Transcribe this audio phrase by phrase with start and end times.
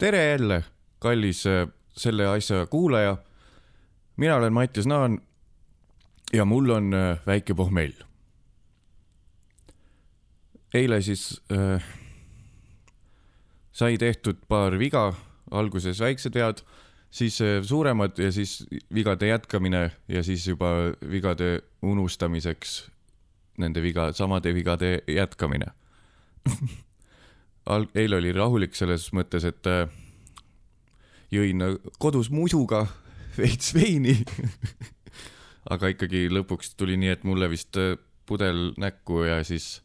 [0.00, 0.64] tere jälle,
[0.98, 3.16] kallis äh, selle asja kuulaja.
[4.16, 5.20] mina olen Mattias Naan
[6.32, 7.92] ja mul on äh, väike pohmell.
[10.74, 11.84] eile siis äh,
[13.72, 15.14] sai tehtud paar viga,
[15.50, 16.64] alguses väiksed vead,
[17.10, 20.70] siis äh, suuremad ja siis vigade jätkamine ja siis juba
[21.10, 22.90] vigade unustamiseks
[23.58, 25.66] nende viga, samade vigade jätkamine
[27.94, 29.90] eile oli rahulik selles mõttes, et äh,
[31.32, 31.62] jõin
[32.02, 32.86] kodus musuga
[33.40, 34.16] veits veini
[35.74, 37.94] aga ikkagi lõpuks tuli nii, et mulle vist äh,
[38.26, 39.80] pudel näkku ja siis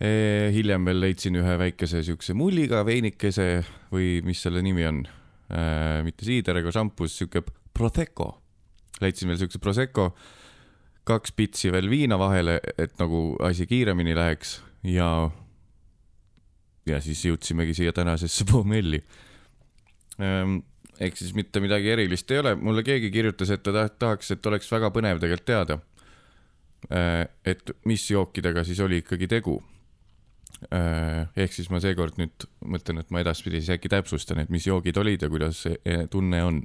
[0.00, 3.58] hiljem veel leidsin ühe väikese siukse mulliga veinikese
[3.92, 5.02] või mis selle nimi on
[6.06, 7.42] mitte siider ega šampus, siuke
[7.76, 8.30] Prosecco.
[9.02, 10.06] leidsin veel siukse Prosecco,
[11.04, 15.10] kaks pitsi veel viina vahele, et nagu asi kiiremini läheks ja
[16.90, 19.00] ja siis jõudsimegi siia tänasesse pommelli.
[20.20, 20.60] Ehm,
[21.00, 24.70] ehk siis mitte midagi erilist ei ole, mulle keegi kirjutas, et ta tahaks, et oleks
[24.72, 25.80] väga põnev tegelikult teada.
[26.90, 29.60] Ehm, et mis jookidega siis oli ikkagi tegu.
[30.68, 34.66] Ehm, ehk siis ma seekord nüüd mõtlen, et ma edaspidi siis äkki täpsustan, et mis
[34.68, 36.62] joogid olid ja kuidas see eh, tunne on.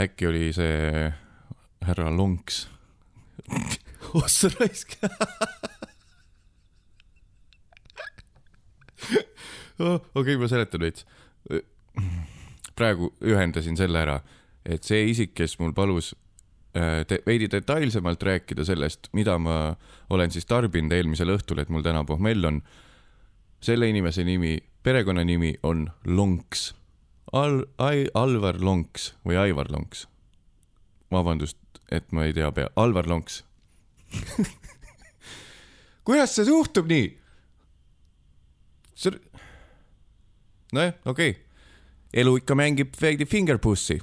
[0.00, 1.12] äkki oli see
[1.84, 2.68] härra Lonks
[4.22, 4.96] ossa raisk
[9.78, 11.06] okei okay,, ma seletan veits.
[12.78, 14.20] praegu ühendasin selle ära,
[14.64, 16.12] et see isik, kes mul palus
[16.76, 19.74] äh, te, veidi detailsemalt rääkida sellest, mida ma
[20.10, 22.62] olen siis tarbinud eelmisel õhtul, et mul täna pohmell on.
[23.62, 26.74] selle inimese nimi, perekonnanimi on Lonks.
[27.32, 30.08] Al-, Ai-, Alvar Lonks või Aivar Lonks.
[31.12, 31.58] vabandust,
[31.90, 33.44] et ma ei tea pea, Alvar Lonks
[36.06, 37.08] kuidas see suhtub nii?
[39.02, 39.18] See
[40.72, 41.42] nojah, okei okay.,
[42.14, 43.98] elu ikka mängib veidi fingerpussi.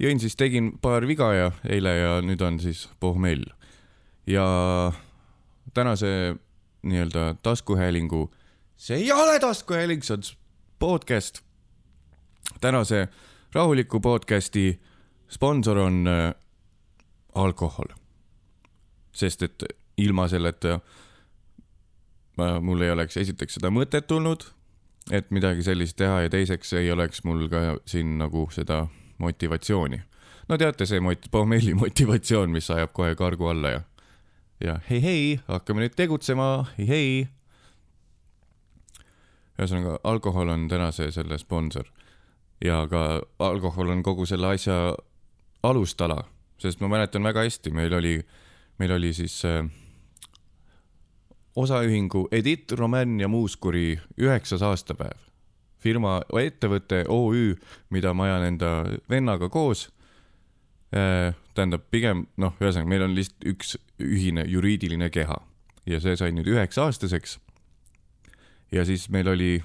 [0.00, 3.44] jõin siis, tegin paar viga ja eile ja nüüd on siis pohmell.
[4.26, 4.46] ja
[5.74, 6.36] tänase
[6.82, 8.30] nii-öelda taskuhäälingu,
[8.76, 10.22] see ei ole taskuhääling, see on
[10.78, 11.40] podcast.
[12.60, 13.08] tänase
[13.52, 14.80] rahuliku podcasti
[15.28, 16.34] sponsor on äh,
[17.34, 17.88] alkohol.
[19.12, 19.64] sest et
[19.96, 20.80] ilma selleta
[22.40, 24.46] äh, mul ei oleks esiteks seda mõtet tulnud
[25.12, 28.86] et midagi sellist teha ja teiseks ei oleks mul ka siin nagu seda
[29.18, 30.00] motivatsiooni.
[30.48, 33.80] no teate, see mot-, pohmelli motivatsioon, mis ajab kohe kargu alla ja,
[34.60, 37.26] ja hei, hei, hakkame nüüd tegutsema, hei, hei.
[39.58, 41.90] ühesõnaga, alkohol on tänase selle sponsor
[42.64, 44.94] ja ka alkohol on kogu selle asja
[45.62, 46.22] alustala,
[46.60, 48.18] sest ma mäletan väga hästi, meil oli,
[48.80, 49.68] meil oli siis äh,
[51.56, 55.18] osaühingu Edith Roman ja Muuskuri üheksas aastapäev.
[55.78, 57.56] firma, ettevõte OÜ,
[57.90, 58.68] mida ma ajan enda
[59.10, 59.90] vennaga koos.
[60.96, 65.36] Äh, tähendab, pigem noh, ühesõnaga meil on lihtsalt üks ühine juriidiline keha
[65.86, 67.38] ja see sai nüüd üheksa aastaseks.
[68.72, 69.62] ja siis meil oli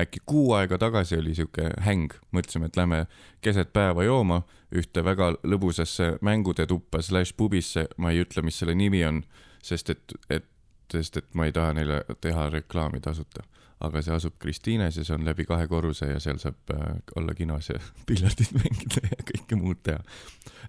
[0.00, 3.06] äkki kuu aega tagasi oli sihuke häng, mõtlesime, et lähme
[3.44, 8.74] keset päeva jooma ühte väga lõbusasse mängude tuppa slaš pubisse, ma ei ütle, mis selle
[8.74, 9.20] nimi on,
[9.62, 10.48] sest et, et
[10.92, 13.44] sest et ma ei taha neile teha reklaami tasuta.
[13.82, 17.34] aga see asub Kristiines ja see on läbi kahe korruse ja seal saab äh, olla
[17.34, 19.98] kinos ja piljardit mängida ja kõike muud teha.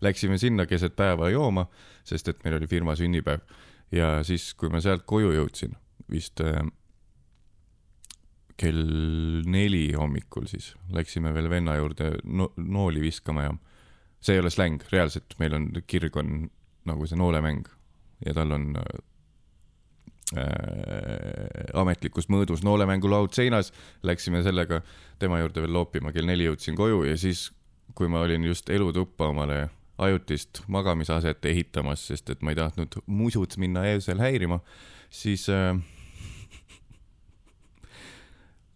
[0.01, 1.67] Läksime sinna keset päeva jooma,
[2.03, 3.43] sest et meil oli firma sünnipäev
[3.93, 5.77] ja siis, kui ma sealt koju jõudsin,
[6.09, 6.63] vist äh,
[8.57, 13.53] kell neli hommikul siis läksime veel venna juurde no nooli viskama ja
[14.23, 16.45] see ei ole släng, reaalselt meil on, kirg on
[16.87, 17.65] nagu see noolemäng
[18.25, 19.01] ja tal on äh,
[21.73, 23.71] ametlikus mõõdus noolemängulaud seinas,
[24.03, 24.81] läksime sellega
[25.19, 27.51] tema juurde veel loopima, kell neli jõudsin koju ja siis,
[27.95, 29.67] kui ma olin just elutuppa omale
[29.97, 34.59] ajutist magamisaset ehitamas, sest et ma ei tahtnud musud minna öösel häirima,
[35.13, 35.77] siis äh,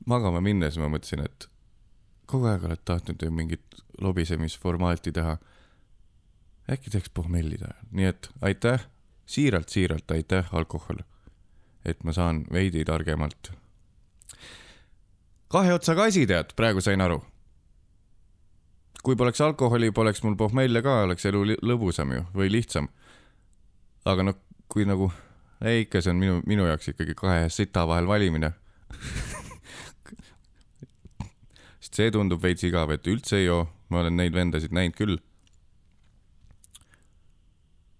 [0.05, 1.49] magama minnes ma mõtlesin, et
[2.29, 5.37] kogu aeg oled tahtnud ju mingit lobisemisformaati teha.
[6.67, 8.87] äkki teeks pohmelli täna, nii et aitäh,
[9.25, 10.99] siiralt, siiralt aitäh, alkohol
[11.87, 13.51] et ma saan veidi targemalt.
[15.49, 17.21] kahe otsaga asi, tead, praegu sain aru.
[19.03, 22.89] kui poleks alkoholi, poleks mul pohmelle ka, oleks elu lõbusam ju või lihtsam.
[24.05, 24.37] aga noh,
[24.67, 25.11] kui nagu,
[25.61, 28.53] ei ikka, see on minu, minu jaoks ikkagi kahe sita vahel valimine
[31.87, 35.17] sest see tundub veits igav, et üldse ei joo, ma olen neid vendasid näinud küll.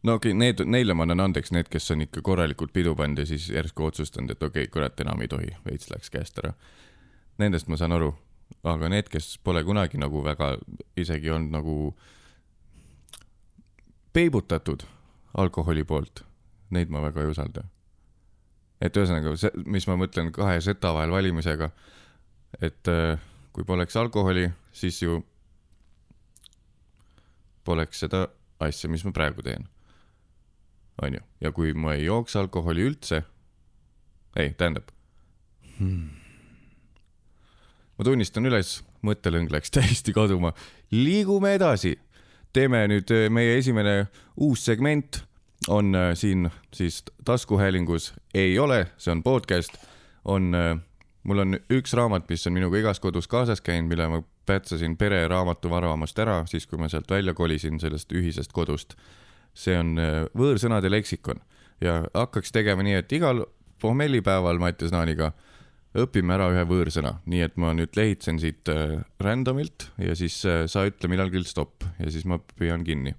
[0.07, 3.21] No okei okay,, need, neile ma annan andeks, need, kes on ikka korralikult pidu pannud
[3.21, 6.53] ja siis järsku otsustanud, et okei okay,, kurat, enam ei tohi, veits läks käest ära.
[7.41, 8.13] Nendest ma saan aru,
[8.67, 10.55] aga need, kes pole kunagi nagu väga
[10.97, 11.77] isegi olnud nagu
[14.17, 14.87] peibutatud
[15.37, 16.23] alkoholi poolt,
[16.73, 17.67] neid ma väga ei usalda.
[18.81, 21.71] et ühesõnaga, see, mis ma mõtlen kahe seta vahel valimisega,
[22.61, 23.17] et äh,
[23.53, 25.17] kui poleks alkoholi, siis ju
[27.65, 28.27] poleks seda
[28.61, 29.65] asja, mis ma praegu teen.
[31.01, 33.23] Onju, ja kui ma ei jooks alkoholi üldse,
[34.37, 34.89] ei, tähendab
[35.77, 36.09] hmm.,
[37.97, 40.53] ma tunnistan üles, mõttelõng läks täiesti kaduma.
[40.91, 41.97] liigume edasi.
[42.53, 45.23] teeme nüüd äh, meie esimene uus segment
[45.67, 49.77] on äh, siin siis taskuhäälingus ei ole, see on podcast,
[50.25, 50.77] on, äh,
[51.23, 55.27] mul on üks raamat, mis on minuga igas kodus kaasas käinud, mille ma pätsasin pere
[55.27, 58.95] raamatuvaramast ära, siis kui ma sealt välja kolisin sellest ühisest kodust.
[59.57, 59.97] See on
[60.37, 61.39] võõrsõnade leksikon
[61.81, 63.43] ja hakkaks tegema nii, et igal
[63.81, 65.31] pohmellipäeval Mattias Naaniga
[65.97, 70.65] õpime ära ühe võõrsõna, nii et ma nüüd lehitsen siit äh, random'ilt ja siis äh,
[70.69, 73.15] sa ütle millalgi stopp ja siis ma püüan kinni.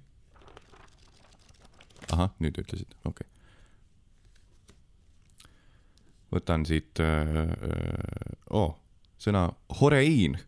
[2.11, 3.27] ahah, nüüd ütlesid, okei okay..
[6.31, 7.51] võtan siit äh,,
[8.49, 8.77] oh,
[9.19, 9.49] sõna
[9.81, 10.39] horeiin.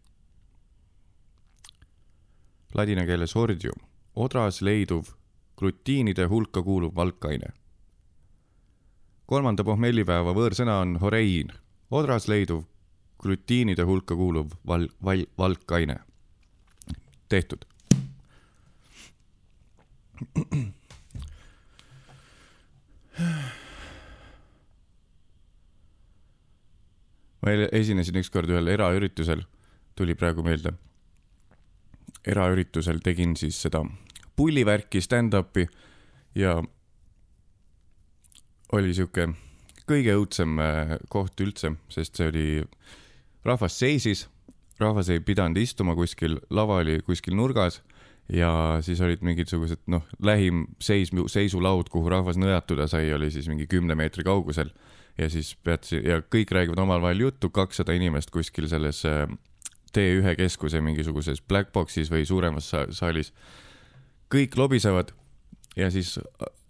[2.74, 3.76] Ladina keeles ordium,
[4.16, 5.10] odras leiduv
[5.62, 7.54] glutiinide hulka kuuluv valkaine.
[9.30, 11.52] kolmanda pohmellipäeva võõrsõna on horeiin
[11.92, 12.64] odras leiduv
[13.22, 16.00] glutiinide hulka kuuluv val-, val-, valkaine.
[17.30, 17.66] tehtud.
[27.42, 29.46] ma esinesin ükskord ühel eraüritusel,
[29.96, 30.74] tuli praegu meelde.
[32.26, 33.86] eraüritusel tegin siis seda
[34.36, 35.68] pullivärki, stand-up'i
[36.36, 36.58] ja
[38.72, 39.28] oli sihuke
[39.90, 42.46] kõige õudsem äh, koht üldse, sest see oli,
[43.48, 44.28] rahvas seisis,
[44.80, 47.82] rahvas ei pidanud istuma kuskil, lava oli kuskil nurgas
[48.32, 53.68] ja siis olid mingisugused noh, lähim seis, seisulaud, kuhu rahvas nõjatuda sai, oli siis mingi
[53.68, 54.72] kümne meetri kaugusel
[55.20, 59.26] ja siis pead ja kõik räägivad omavahel juttu, kakssada inimest kuskil selles äh,
[59.92, 63.34] T1 keskuse mingisuguses black box'is või suuremas saalis.
[64.32, 65.12] Kõik lobisevad
[65.78, 66.18] ja siis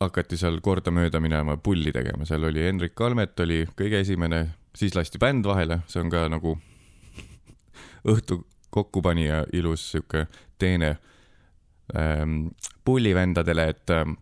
[0.01, 4.43] hakati seal kordamööda minema pulli tegema, seal oli Hendrik Kalmet oli kõige esimene,
[4.77, 6.55] siis lasti bänd vahele, see on ka nagu
[8.13, 8.41] õhtu
[8.71, 10.25] kokkupanija ilus sihuke
[10.61, 10.95] teene
[11.97, 12.51] ähm,
[12.85, 14.15] pullivendadele, et ähm,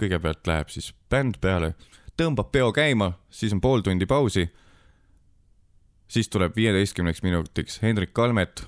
[0.00, 1.74] kõigepealt läheb siis bänd peale,
[2.18, 4.48] tõmbab peo käima, siis on pool tundi pausi.
[6.12, 8.66] siis tuleb viieteistkümneks minutiks Hendrik Kalmet.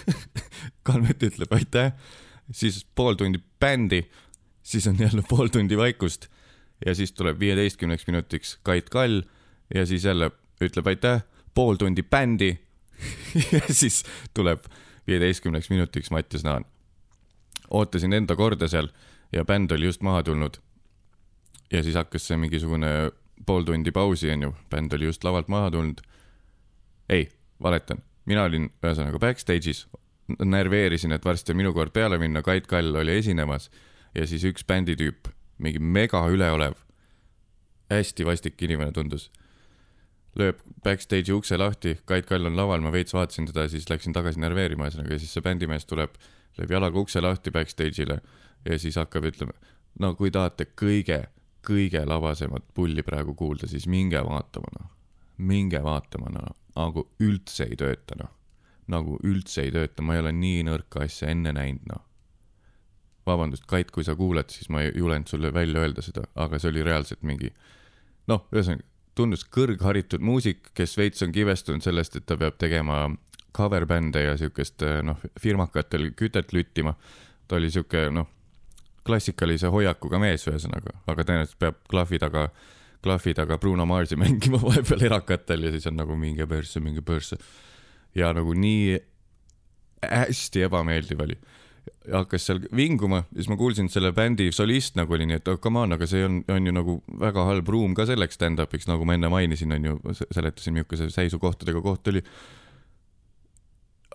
[0.86, 1.92] Kalmet ütleb aitäh
[2.52, 4.02] siis pool tundi bändi,
[4.62, 6.28] siis on jälle pool tundi vaikust
[6.86, 9.22] ja siis tuleb viieteistkümneks minutiks Kait Kall
[9.74, 10.30] ja siis jälle
[10.60, 11.22] ütleb aitäh,
[11.54, 12.58] pool tundi bändi
[13.52, 14.04] ja siis
[14.34, 14.64] tuleb
[15.06, 16.64] viieteistkümneks minutiks Mattias Naan.
[17.70, 18.88] ootasin enda korda seal
[19.32, 20.56] ja bänd oli just maha tulnud.
[21.72, 23.10] ja siis hakkas see mingisugune
[23.46, 26.00] pool tundi pausi, onju, bänd oli just lavalt maha tulnud.
[27.08, 27.28] ei,
[27.62, 29.86] valetan, mina olin ühesõnaga backstage'is,
[30.28, 33.70] närveerisin, et varsti on minu kord peale minna, Kait Kall oli esinemas
[34.14, 35.30] ja siis üks bänditüüp,
[35.62, 36.76] mingi mega üleolev,
[37.92, 39.28] hästi vastik inimene tundus,
[40.38, 44.42] lööb backstage'i ukse lahti, Kait Kall on laval, ma veits vaatasin teda, siis läksin tagasi
[44.44, 46.14] närveerima, ühesõnaga, ja siis see bändimees tuleb,
[46.60, 48.20] lööb jalaga ukse lahti backstage'ile
[48.68, 49.56] ja siis hakkab ütlema,
[50.02, 51.22] no kui tahate kõige,
[51.64, 54.90] kõige labasemat pulli praegu kuulda, siis minge vaatama, noh.
[55.38, 58.37] minge vaatama, noh, nagu üldse ei tööta, noh
[58.88, 62.04] nagu üldse ei tööta, ma ei ole nii nõrka asja enne näinud, noh.
[63.28, 66.70] vabandust, Kait, kui sa kuulad, siis ma ei julenud sulle välja öelda seda, aga see
[66.72, 67.52] oli reaalselt mingi
[68.28, 68.86] noh, ühesõnaga
[69.18, 73.08] tundus kõrgharitud muusik, kes veits on kibestunud sellest, et ta peab tegema
[73.56, 76.94] cover bänd'e ja siukest noh, firmakatel kütet lüttima.
[77.48, 78.28] ta oli siuke noh,
[79.08, 82.48] klassikalise hoiakuga mees ühesõnaga, aga tõenäoliselt peab klahvi taga,
[83.02, 87.40] klahvi taga Bruno Marsi mängima vahepeal erakatel ja siis on nagu minge persse, minge persse
[88.18, 88.98] ja nagu nii
[90.02, 91.38] hästi ebameeldiv oli.
[92.12, 95.58] hakkas seal vinguma, siis ma kuulsin, et selle bändi solist nagu oli nii, et oh
[95.60, 99.04] come on, aga see on, on ju nagu väga halb ruum ka selleks stand-up'iks, nagu
[99.08, 99.98] ma enne mainisin, on ju,
[100.36, 102.22] seletasin, milline see seisukohtadega koht oli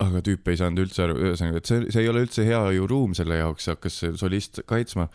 [0.02, 2.86] aga tüüp ei saanud üldse aru, ühesõnaga, et see, see ei ole üldse hea ju
[2.90, 5.06] ruum selle jaoks, hakkas see solist kaitsma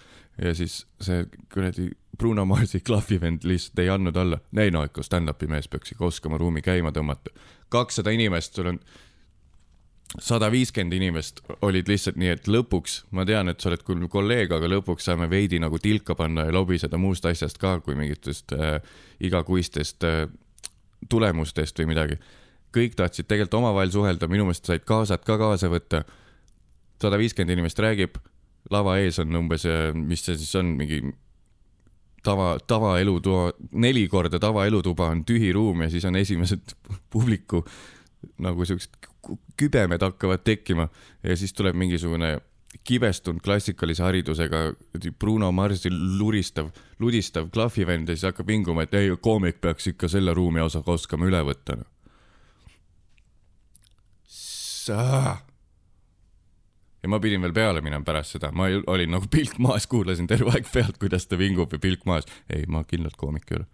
[0.42, 4.40] ja siis see kuradi Bruno Marsi klahvivend lihtsalt ei andnud alla.
[4.58, 7.32] ei no ikka stand-up'i mees peaks ikka oskama ruumi käima tõmmata.
[7.70, 8.80] kakssada inimest, sul on
[10.18, 14.52] sada viiskümmend inimest olid lihtsalt nii, et lõpuks, ma tean, et sa oled küll kolleeg,
[14.52, 18.80] aga lõpuks saame veidi nagu tilka panna ja lobiseda muust asjast ka, kui mingitest äh,
[19.22, 20.24] igakuistest äh,
[21.10, 22.20] tulemustest või midagi.
[22.74, 26.04] kõik tahtsid tegelikult omavahel suhelda, minu meelest said kaasad ka kaasa võtta.
[27.02, 28.18] sada viiskümmend inimest räägib,
[28.72, 31.02] lava ees on umbes, äh, mis see siis on, mingi
[32.24, 36.76] tava, tavaelutoa, neli korda tavaelutuba on tühi ruum ja siis on esimesed
[37.14, 37.64] publiku
[38.44, 39.10] nagu siuksed
[39.60, 40.90] kübemed hakkavad tekkima
[41.24, 42.38] ja siis tuleb mingisugune
[42.84, 44.58] kibestunud klassikalise haridusega
[45.20, 50.34] Bruno Marsi luristav, ludistav klahvivend ja siis hakkab vinguma, et ei, koomik peaks ikka selle
[50.38, 51.80] ruumi osa oskama üle võtta.
[57.04, 60.52] Ja ma pidin veel peale minema pärast seda, ma olin nagu pilk maas, kuulasin terve
[60.56, 62.28] aeg pealt, kuidas ta vingub ja pilk maas.
[62.50, 63.70] ei, ma kindlalt koomik ei ole.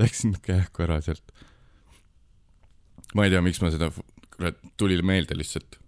[0.00, 1.32] Läksin kähku ära sealt
[3.14, 3.90] ma ei tea, miks ma seda,
[4.34, 5.78] kurat, tuli meelde lihtsalt.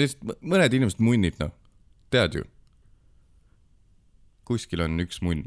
[0.00, 1.52] lihtsalt mõned inimesed munnid, noh,
[2.12, 2.48] tead ju.
[4.44, 5.46] kuskil on üks munn.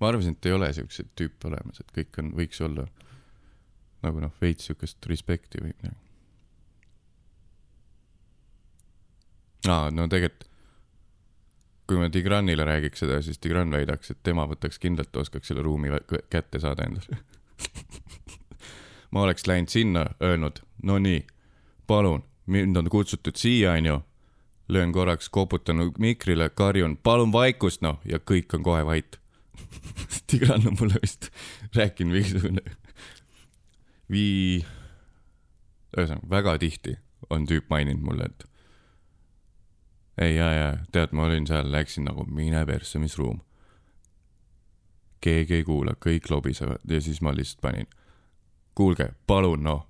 [0.00, 2.86] ma arvasin, et ei ole siukseid tüüpe olemas, et kõik on, võiks olla
[4.02, 5.98] nagu noh, veits siukest respekti või midagi.
[9.68, 10.48] Aa, no tegelikult
[11.92, 15.90] kui ma Tigranile räägiks seda, siis Tigran väidaks, et tema võtaks kindlalt, oskaks selle ruumi
[16.30, 17.18] kätte saada endale.
[19.12, 21.20] Ma oleks läinud sinna, öelnud, no nii,
[21.86, 24.00] palun, mind on kutsutud siia, onju.
[24.68, 29.18] löön korraks, koputan mikrile, karjun, palun vaikust, noh, ja kõik on kohe vait.
[30.30, 31.28] Tigran on mulle vist
[31.76, 32.62] rääkinud mingisugune
[34.10, 34.64] vii,
[35.96, 36.96] ühesõnaga väga tihti
[37.30, 38.46] on tüüp maininud mulle, et
[40.18, 43.40] ei, ja, ja tead, ma olin seal, läksin nagu mine persse, mis ruum.
[45.22, 47.86] keegi ei kuula, kõik lobisevad ja siis ma lihtsalt panin
[48.74, 49.88] kuulge, palun noh,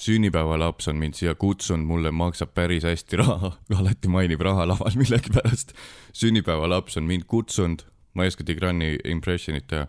[0.00, 5.72] sünnipäevalaps on mind siia kutsunud, mulle maksab päris hästi raha, alati mainib raha laval millegipärast.
[6.12, 7.82] sünnipäevalaps on mind kutsunud,
[8.14, 9.86] ma ei oska Tigrani impressionit teha.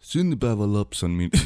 [0.00, 1.32] sünnipäevalaps on mind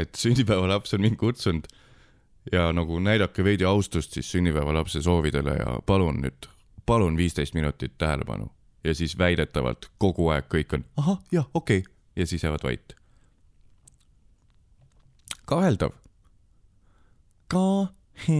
[0.00, 1.66] et sünnipäevalaps on mind kutsunud
[2.52, 6.48] ja nagu näidake veidi austust siis sünnipäevalapse soovidele ja palun nüüd,
[6.86, 8.50] palun viisteist minutit tähelepanu
[8.84, 11.92] ja siis väidetavalt kogu aeg kõik on ahah, jah, okei okay.
[12.16, 12.96] ja siis jäävad vait.
[15.46, 15.90] kaheldav.
[17.48, 18.32] kaheldav.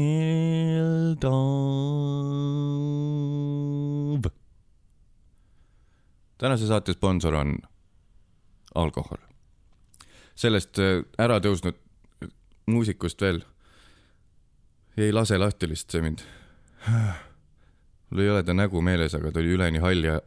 [6.39, 7.59] tänase saate sponsor on
[8.75, 9.19] alkohol.
[10.35, 11.79] sellest äh, ära tõusnud
[12.67, 13.45] muusikust veel
[14.97, 16.25] ei lase lahti lihtsalt see mind
[18.13, 20.19] mul ei ole ta nägu meeles, aga ta oli üleni hall ja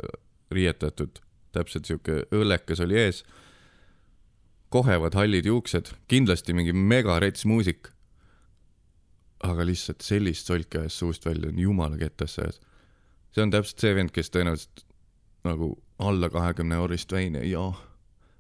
[0.52, 1.20] riietatud,
[1.54, 3.24] täpselt sihuke õllekas oli ees.
[4.70, 7.92] kohevad hallid juuksed, kindlasti mingi megarets muusik.
[9.44, 12.60] aga lihtsalt sellist solki ajas suust välja on jumala kettasse ajas.
[13.32, 14.86] see on täpselt see vend, kes tõenäoliselt
[15.44, 17.76] nagu alla kahekümne eurist veini ei joo,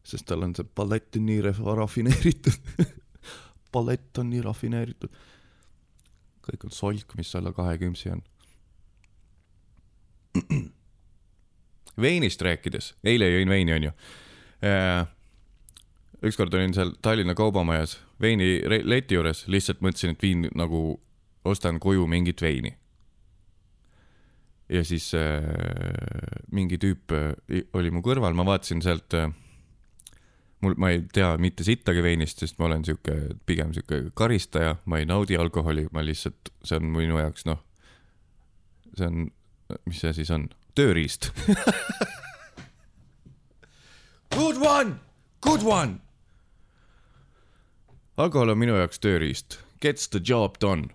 [0.03, 2.57] sest tal on see palett nii rafineeritud
[3.75, 5.09] palett on nii rafineeritud.
[6.45, 8.23] Kõik on solk, mis alla kahekümsi on
[12.01, 13.91] veinist rääkides, eile jõin veini, onju.
[14.65, 15.05] Äh,
[16.25, 20.99] ükskord olin seal Tallinna Kaubamajas veini leti juures, lihtsalt mõtlesin, et viin nagu,
[21.45, 22.77] ostan koju mingit veini.
[24.69, 25.43] ja siis äh,
[26.51, 29.29] mingi tüüp äh, oli mu kõrval, ma vaatasin sealt äh,
[30.61, 34.99] mul, ma ei tea mitte sittagi veinist, sest ma olen sihuke, pigem sihuke karistaja, ma
[35.01, 37.61] ei naudi alkoholi, ma lihtsalt, see on minu jaoks noh,
[38.95, 39.27] see on
[39.85, 40.49] mis see siis on?
[40.75, 41.31] tööriist
[44.35, 44.97] Good one,
[45.41, 46.01] good one.
[48.17, 50.89] alkohol on minu jaoks tööriist, gets the job done.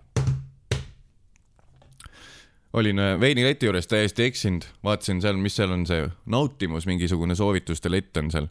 [2.73, 7.91] olin äh, veinileti juures täiesti eksinud, vaatasin seal, mis seal on see nautimus, mingisugune soovituste
[7.91, 8.47] lett on seal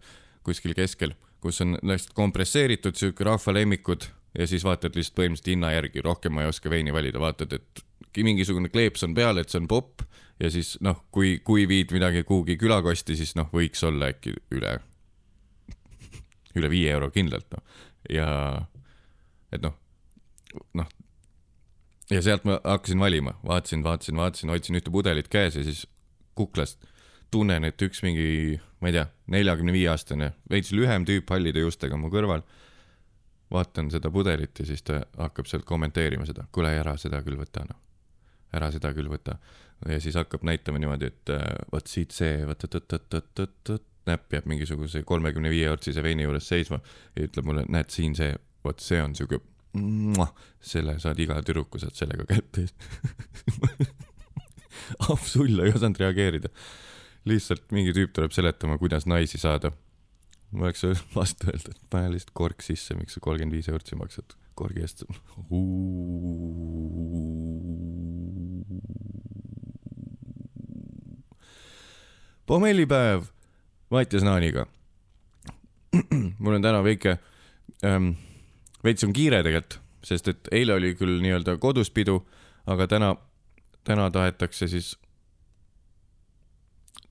[0.51, 5.73] kuskil keskel, kus on lihtsalt kompresseeritud siuke rahva lemmikud ja siis vaatad lihtsalt põhimõtteliselt hinna
[5.75, 7.85] järgi, rohkem ma ei oska veini valida, vaatad, et
[8.19, 10.05] mingisugune kleeps on peal, et see on popp
[10.41, 14.77] ja siis noh, kui, kui viid midagi kuhugi külakosti, siis noh, võiks olla äkki üle,
[16.59, 17.83] üle viie euro kindlalt noh.
[18.11, 18.31] ja
[19.55, 19.77] et noh,
[20.79, 20.91] noh
[22.11, 25.85] ja sealt ma hakkasin valima, vaatasin, vaatasin, vaatasin, hoidsin ühte pudelit käes ja siis
[26.39, 26.83] kuklast
[27.31, 31.99] tunnen, et üks mingi, ma ei tea, neljakümne viie aastane, veits lühem tüüp hallide juustega
[32.01, 32.43] mu kõrval.
[33.51, 37.65] vaatan seda pudelit ja siis ta hakkab sealt kommenteerima seda, kuule ära seda küll võta
[37.67, 37.79] noh
[38.57, 39.37] ära seda küll võta.
[39.89, 43.69] ja siis hakkab näitama niimoodi, et äh, vot siit see, vot, vot, vot, vot, vot,
[43.69, 46.81] vot, näpp jääb mingisuguse kolmekümne viie ortsise veini juures seisma
[47.17, 48.35] ja ütleb mulle, näed siin see
[48.65, 49.41] vot see on siuke,
[50.73, 52.67] selle saad iga tüdruku saad sellega kätte
[55.13, 56.51] Apsull ei osanud reageerida.
[57.29, 59.73] Lihtsalt mingi tüüp tuleb seletama, kuidas naisi saada.
[60.51, 60.85] ma oleks
[61.17, 65.05] vastu öelnud, et pane lihtsalt kork sisse, miks sa kolmkümmend viis eurtsi maksad korgi eest.
[72.47, 73.29] pommellipäev
[73.91, 74.67] Mattias Naaniga.
[76.43, 77.19] mul on täna väike
[77.85, 78.13] ähm,,
[78.85, 82.21] veits on kiire tegelikult, sest et eile oli küll nii-öelda kodus pidu,
[82.71, 83.15] aga täna,
[83.85, 84.93] täna tahetakse siis,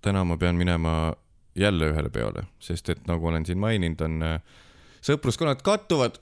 [0.02, 1.14] täna ma pean minema
[1.56, 4.42] jälle ühele peole, sest et nagu olen siin maininud, on äh,
[5.02, 6.20] sõpruskonnad kattuvad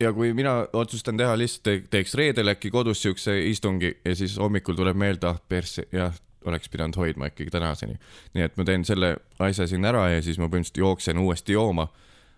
[0.00, 4.78] ja kui mina otsustan teha lihtsalt, teeks reedel äkki kodus siukse istungi ja siis hommikul
[4.78, 7.98] tuleb meelde, ah persse, jah, oleks pidanud hoidma ikkagi tänaseni.
[8.34, 11.88] nii et ma teen selle asja siin ära ja siis ma põhimõtteliselt jooksen uuesti jooma.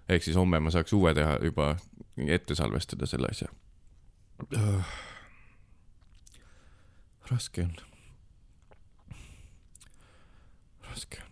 [0.09, 1.77] ehk siis homme ma saaks uue teha juba,
[2.27, 3.49] ette salvestada selle asja.
[7.31, 7.90] raske on.
[10.91, 11.29] Raske on.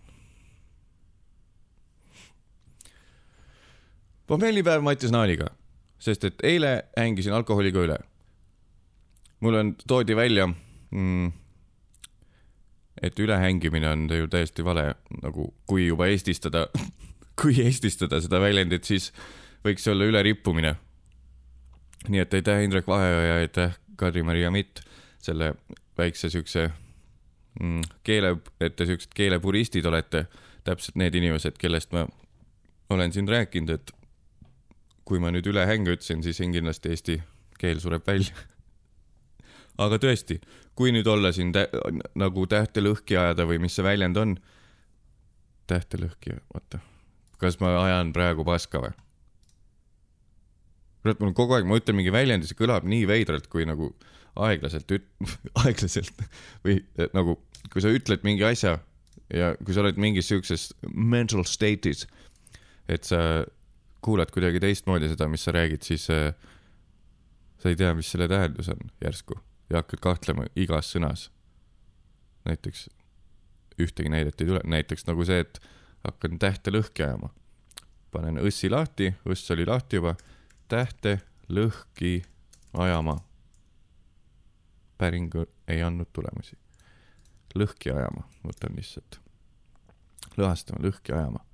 [4.29, 5.51] pommellipäev Mattias Naaniga,
[5.99, 7.99] sest et eile hängisin alkoholiga üle.
[9.41, 11.33] mulle on, toodi välja mm,
[13.03, 16.67] et ülehängimine on ju täiesti vale, nagu kui juba eestistada
[17.41, 19.13] kui eestistada seda väljendit, siis
[19.65, 20.75] võiks olla ülerippumine.
[22.09, 24.81] nii et aitäh Indrek Vaheoja, aitäh Kadri-Maria Mitt
[25.23, 25.55] selle
[25.99, 26.69] väikse siukse
[28.07, 30.27] keele, et te siuksed keelepuristid olete,
[30.65, 32.07] täpselt need inimesed, kellest ma
[32.91, 33.93] olen siin rääkinud, et
[35.09, 37.19] kui ma nüüd ülehänge ütlesin, siis siin kindlasti eesti
[37.59, 38.37] keel sureb välja.
[39.85, 40.39] Aga tõesti,
[40.79, 41.67] kui nüüd olla siin tä
[42.19, 44.37] nagu tähte lõhki ajada või mis see väljend on,
[45.71, 46.81] tähte lõhki, oota,
[47.39, 48.95] kas ma ajan praegu paska või?
[51.03, 53.93] kurat, mul kogu aeg, ma ütlen mingi väljendi, see kõlab nii veidralt, kui nagu
[54.39, 55.09] aeglaselt üt-,
[55.63, 56.25] aeglaselt
[56.67, 56.81] või
[57.15, 57.39] nagu,
[57.73, 58.79] kui sa ütled mingi asja
[59.35, 62.07] ja kui sa oled mingis siukses mental state'is,
[62.89, 63.45] et sa
[64.05, 66.31] kuulad kuidagi teistmoodi seda, mis sa räägid, siis äh,
[67.59, 69.37] sa ei tea, mis selle tähendus on järsku
[69.71, 71.29] ja hakkad kahtlema igas sõnas.
[72.49, 72.89] näiteks
[73.79, 75.61] ühtegi näidet ei tule, näiteks nagu see, et
[76.07, 77.31] hakkan tähte lõhki ajama.
[78.11, 80.15] panen õssi lahti, õss oli lahti juba,
[80.69, 81.19] tähte
[81.49, 82.23] lõhki
[82.73, 83.19] ajama.
[84.99, 85.35] päring
[85.69, 86.57] ei andnud tulemusi.
[87.57, 89.21] Lõhki ajama, võtan lihtsalt.
[90.37, 91.45] lõhastama, lõhki ajama.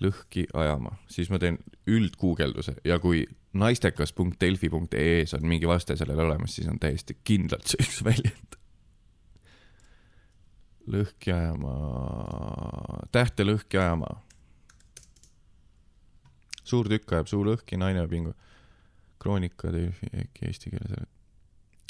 [0.00, 3.24] lõhki ajama, siis ma teen üldguugelduse ja kui
[3.58, 8.58] naistekas.delfi.ee-s on mingi vaste sellele olemas, siis on täiesti kindlalt see üks väljend.
[10.88, 11.74] lõhki ajama,
[13.12, 14.22] tähte lõhki ajama.
[16.64, 18.34] suur tükk ajab suu lõhki, naine pingu.
[19.18, 21.17] kroonika Delfi, äkki eesti keeles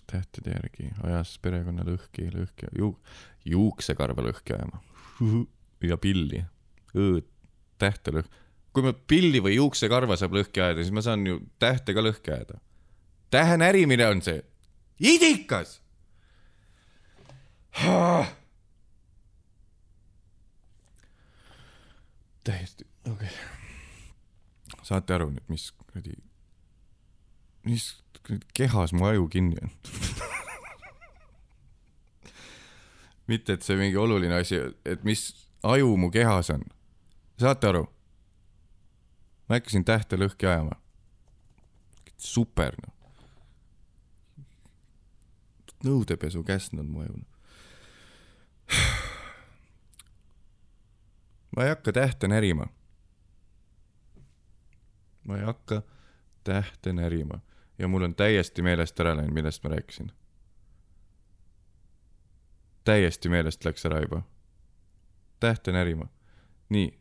[0.09, 4.83] tähtede järgi, ajas perekonna lõhki, lõhki, juuk-, juuksekarva lõhki ajama.
[5.85, 6.45] ja pilli,
[6.97, 7.27] õõd,
[7.79, 8.47] tähte lõhki
[8.79, 12.31] kui ma pilli või juuksekarva saab lõhki ajada, siis ma saan ju tähte ka lõhki
[12.35, 12.61] ajada.
[13.31, 14.43] tähe närimine on see.
[15.01, 15.81] idikas.
[22.45, 24.79] täiesti, okei okay..
[24.83, 26.15] saate aru nüüd, mis kuradi,
[27.67, 27.91] mis
[28.55, 29.71] kehas mu aju kinni on
[33.29, 35.29] mitte, et see mingi oluline asi, et mis
[35.63, 36.65] aju mu kehas on.
[37.41, 37.85] saate aru?
[39.49, 40.77] ma hakkasin tähte lõhki ajama.
[42.17, 42.95] super noh.
[45.85, 47.21] nõudepesu käsn on mu aju.
[51.57, 52.67] ma ei hakka tähte närima.
[55.25, 55.83] ma ei hakka
[56.45, 57.43] tähte närima
[57.79, 60.13] ja mul on täiesti meelest ära läinud, millest ma rääkisin.
[62.85, 64.23] täiesti meelest läks ära juba.
[65.41, 66.09] tähte närima.
[66.69, 66.99] nii,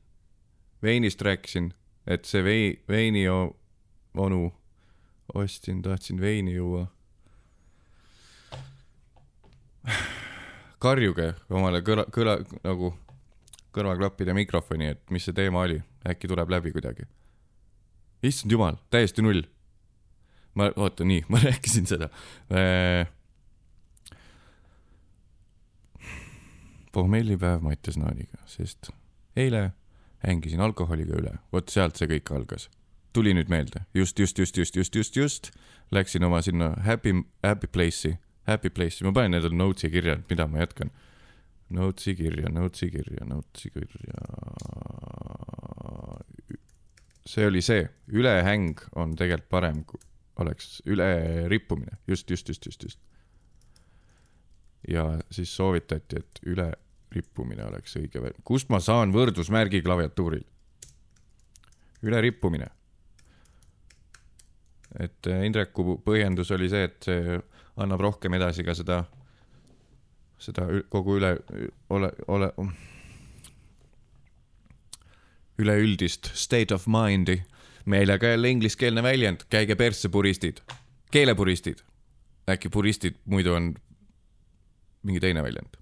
[0.83, 1.73] veinist rääkisin
[2.07, 4.41] et see vei-, veini onu
[5.35, 6.87] ostsin, tahtsin veini juua.
[10.83, 12.91] karjuge omale kõla, kõla nagu
[13.75, 17.07] kõrvaklappide mikrofoni, et mis see teema oli, äkki tuleb läbi kuidagi.
[18.23, 19.43] issand jumal, täiesti null.
[20.57, 22.09] Ma, oota, nii, ma rääkisin seda
[22.51, 23.07] äh,
[26.95, 28.89] pohmellipäev Mattias Naaniga, sest
[29.37, 29.71] eile
[30.25, 32.69] hängisin alkoholiga üle, vot sealt see kõik algas.
[33.13, 35.51] tuli nüüd meelde, just, just, just, just, just, just, just
[35.91, 40.61] läksin oma sinna happy, happy place'i, happy place'i, ma panen endale notes'i kirja, mida ma
[40.61, 40.91] jätkan.
[41.73, 44.21] Notes'i kirja, notes'i kirja, notes'i kirja.
[47.27, 49.99] see oli see, ülehäng on tegelikult parem, kui
[50.37, 52.99] oleks ülerippumine, just, just, just, just, just.
[54.87, 60.45] ja siis soovitati, et ülerippumine oleks õige veel, kust ma saan võrdusmärgi klaviatuuril?
[62.03, 62.67] ülerippumine.
[64.99, 67.39] et äh, Indreku põhjendus oli see, et see
[67.77, 69.03] annab rohkem edasi ka seda,
[70.41, 71.35] seda kogu üle,
[71.89, 72.51] ole, ole
[75.57, 77.41] üleüldist state of mind'i.
[77.87, 80.57] Meelega jälle ingliskeelne väljend, käige persse, puristid,
[81.11, 81.77] keelepuristid.
[82.49, 83.75] äkki puristid muidu on
[85.03, 85.77] mingi teine väljend?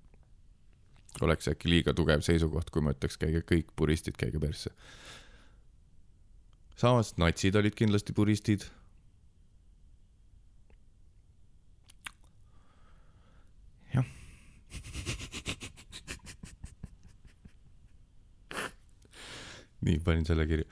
[1.22, 4.70] oleks äkki liiga tugev seisukoht, kui ma ütleks, käige kõik puristid, käige persse.
[6.76, 8.62] samas natsid olid kindlasti puristid
[13.94, 14.06] jah
[19.86, 20.66] nii, panin selle kirja.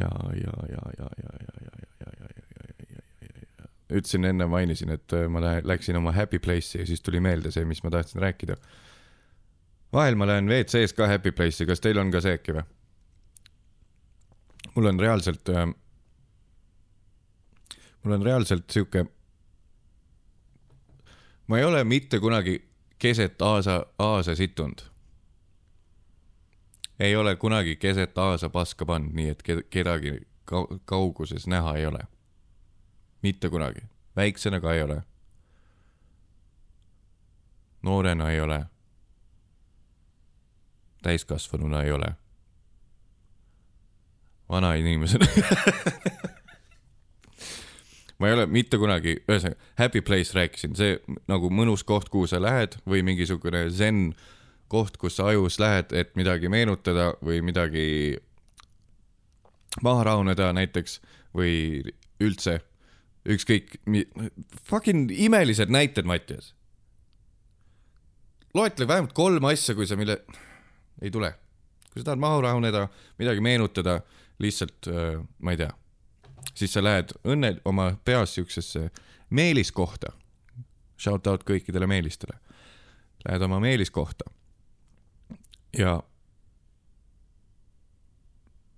[0.00, 3.68] Ja, ja, ja, ja, ja, ja, ja, ja, ja, ja, ja, ja, ja, ja, ja.
[3.90, 7.64] ütlesin enne, mainisin, et ma lähen, läksin oma happy place'i ja siis tuli meelde see,
[7.64, 8.56] mis ma tahtsin rääkida.
[9.92, 12.66] vahel ma lähen WC-s ka happy place'i, kas teil on ka see äkki või?
[14.74, 15.66] mul on reaalselt äh,,
[18.02, 19.06] mul on reaalselt sihuke,
[21.46, 22.60] ma ei ole mitte kunagi
[22.98, 24.87] keset aasa, aasa situnud
[27.00, 30.20] ei ole kunagi keset aasa paska pannud, nii et kedagi
[30.84, 31.98] kauguses näha ei ole.
[33.22, 33.80] mitte kunagi,
[34.16, 35.02] väiksena ka ei ole.
[37.82, 38.64] noorena ei ole.
[41.02, 42.12] täiskasvanuna ei ole.
[44.48, 45.26] vana inimesena
[48.18, 52.42] ma ei ole mitte kunagi, ühesõnaga, happy place rääkisin, see nagu mõnus koht, kuhu sa
[52.42, 54.37] lähed või mingisugune zen äh,
[54.68, 58.18] koht, kus sa ajus lähed, et midagi meenutada või midagi
[59.84, 61.00] maha rahuneda näiteks
[61.36, 61.82] või
[62.20, 62.58] üldse
[63.28, 63.76] ükskõik,
[64.64, 66.54] fucking imelised näited, Mattias.
[68.54, 70.22] loetle vähemalt kolm asja, kui sa mille,
[71.02, 71.34] ei tule.
[71.92, 74.00] kui sa tahad maha rahuneda, midagi meenutada,
[74.38, 75.70] lihtsalt äh, ma ei tea,
[76.54, 78.90] siis sa lähed õnne oma peas siuksesse
[79.30, 80.12] meeliskohta.
[80.98, 82.38] Shout out kõikidele meelistele.
[83.24, 84.24] Lähed oma meeliskohta
[85.78, 86.02] ja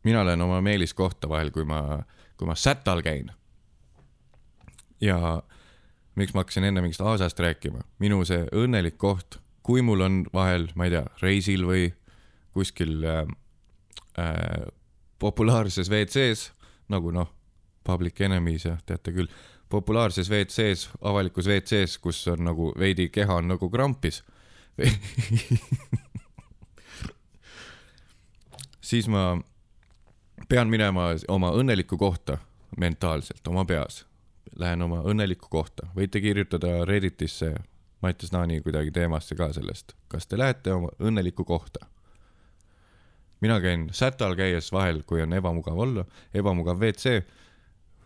[0.05, 2.03] mina lähen oma meeliskohta vahel, kui ma,
[2.37, 3.33] kui ma sätal käin.
[5.01, 5.43] ja
[6.15, 10.69] miks ma hakkasin enne mingist Aasast rääkima, minu see õnnelik koht, kui mul on vahel,
[10.75, 11.87] ma ei tea, reisil või
[12.53, 13.23] kuskil äh,
[14.19, 14.67] äh,
[15.19, 16.51] populaarses WC-s
[16.91, 17.31] nagu noh,
[17.85, 19.31] Public Enemies ja teate küll,
[19.71, 24.23] populaarses WC-s, avalikus WC-s, kus on nagu veidi keha on nagu krampis
[28.91, 29.39] siis ma
[30.49, 32.39] pean minema oma õnnelikku kohta
[32.81, 34.05] mentaalselt oma peas.
[34.59, 37.55] Lähen oma õnnelikku kohta, võite kirjutada Redditisse
[38.03, 41.87] Mattias Naani kuidagi teemasse ka sellest, kas te lähete oma õnnelikku kohta.
[43.41, 47.23] mina käin sätal käies vahel, kui on ebamugav olla, ebamugav WC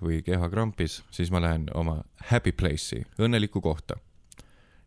[0.03, 3.97] või kehakrampis, siis ma lähen oma happy place'i, õnnelikku kohta.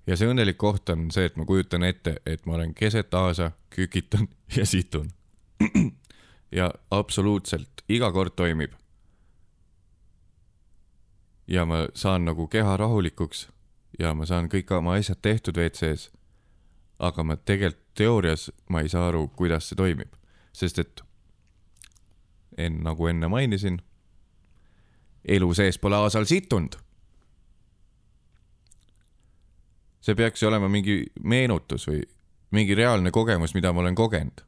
[0.08, 3.52] ja see õnnelik koht on see, et ma kujutan ette, et ma olen keset aasa,
[3.70, 5.17] kükitan ja situn
[6.52, 8.72] ja absoluutselt iga kord toimib.
[11.48, 13.48] ja ma saan nagu keha rahulikuks
[14.00, 16.12] ja ma saan kõik oma asjad tehtud WC-s.
[17.00, 20.14] aga ma tegelikult teoorias ma ei saa aru, kuidas see toimib,
[20.54, 21.02] sest et
[22.58, 23.80] en, nagu enne mainisin,
[25.26, 26.78] elu sees pole aasal situnud.
[30.02, 32.04] see peaks ju olema mingi meenutus või
[32.52, 34.47] mingi reaalne kogemus, mida ma olen kogenud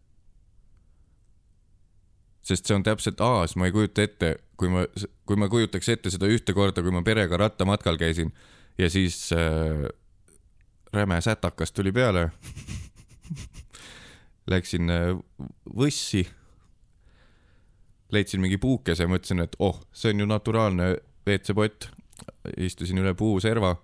[2.45, 4.85] sest see on täpselt aas, ma ei kujuta ette, kui ma,
[5.27, 8.31] kui ma kujutaks ette seda ühte korda, kui ma perega rattamatkal käisin
[8.79, 9.85] ja siis äh,
[10.93, 12.29] räme sätakas tuli peale
[14.49, 15.11] Läksin äh,
[15.77, 16.23] võssi,
[18.11, 20.87] leidsin mingi puukese, mõtlesin, et oh, see on ju naturaalne
[21.27, 21.91] WC-pott.
[22.57, 23.75] istusin üle puuserva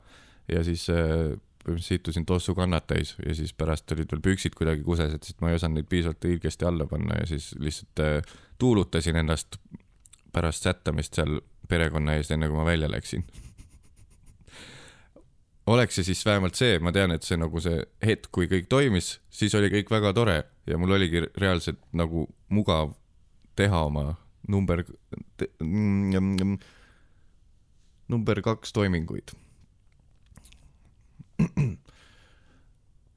[0.52, 1.36] ja siis äh,
[1.80, 5.60] situsin tossu kannad täis ja siis pärast olid veel püksid kuidagi kusesed, sest ma ei
[5.60, 9.58] osanud neid piisavalt õigesti alla panna ja siis lihtsalt äh, tuulutasin ennast
[10.34, 11.40] pärast sättamist seal
[11.70, 13.26] perekonna ees, enne kui ma välja läksin.
[15.66, 19.16] oleks see siis vähemalt see, ma tean, et see nagu see hetk, kui kõik toimis,
[19.34, 22.94] siis oli kõik väga tore ja mul oligi reaalselt nagu mugav
[23.56, 24.16] teha oma
[24.48, 24.84] number,
[28.08, 29.34] number kaks toiminguid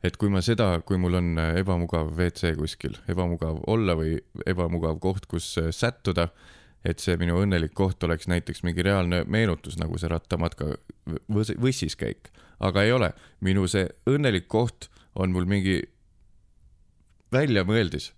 [0.02, 5.00] et kui ma seda, kui mul on äh, ebamugav WC kuskil, ebamugav olla või ebamugav
[5.02, 6.28] koht, kus äh, sättuda,
[6.86, 10.76] et see minu õnnelik koht oleks näiteks mingi reaalne meenutus, nagu see rattamatka
[11.26, 12.30] võs- võssis käik,
[12.60, 13.12] aga ei ole.
[13.40, 15.82] minu see õnnelik koht on mul mingi
[17.32, 18.12] väljamõeldis.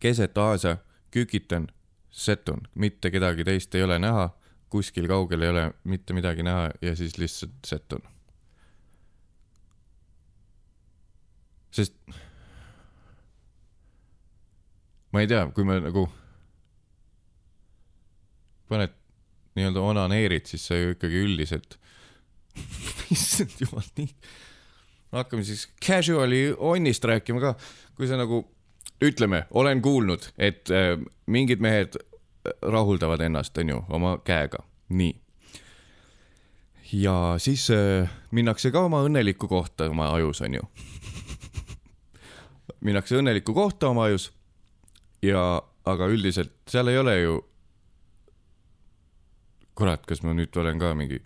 [0.00, 0.76] keset aasa
[1.10, 1.68] kükitan,
[2.10, 4.30] sätun, mitte kedagi teist ei ole näha,
[4.70, 8.02] kuskil kaugel ei ole mitte midagi näha ja siis lihtsalt sätun.
[11.72, 11.96] Sest
[15.12, 16.06] ma ei tea, kui me nagu
[18.72, 18.94] paned
[19.56, 21.76] nii-öelda onaneerid, siis sa ju ikkagi üldiselt,
[23.14, 24.08] issand jumal, nii.
[25.12, 27.54] hakkame siis casual'i onnist rääkima ka,
[27.96, 28.42] kui sa nagu
[29.04, 30.94] ütleme, olen kuulnud, et äh,
[31.26, 31.98] mingid mehed
[32.62, 35.12] rahuldavad ennast, onju, oma käega, nii.
[37.04, 40.64] ja siis äh, minnakse ka oma õnnelikku kohta oma ajus, onju.
[42.82, 44.30] minnakse õnnelikku kohta oma ajus
[45.22, 47.40] ja, aga üldiselt seal ei ole ju.
[49.74, 51.22] kurat, kas ma nüüd olen ka mingi,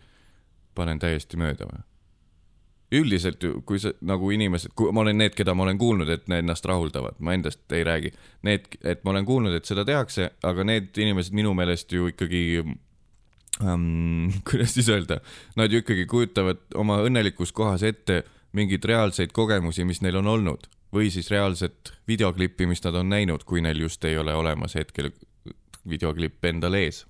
[0.74, 1.82] panen täiesti mööda või?
[2.96, 6.28] üldiselt ju, kui sa nagu inimesed, kui ma olen need, keda ma olen kuulnud, et
[6.30, 8.12] need ennast rahuldavad, ma endast ei räägi.
[8.46, 12.44] Need, et ma olen kuulnud, et seda tehakse, aga need inimesed minu meelest ju ikkagi
[12.62, 15.18] um, kuidas siis öelda,
[15.58, 18.22] nad ju ikkagi kujutavad oma õnnelikus kohas ette
[18.54, 23.44] mingeid reaalseid kogemusi, mis neil on olnud või siis reaalset videoklippi, mis nad on näinud,
[23.44, 25.12] kui neil just ei ole olemas hetkel
[25.88, 27.04] videoklipp endal ees.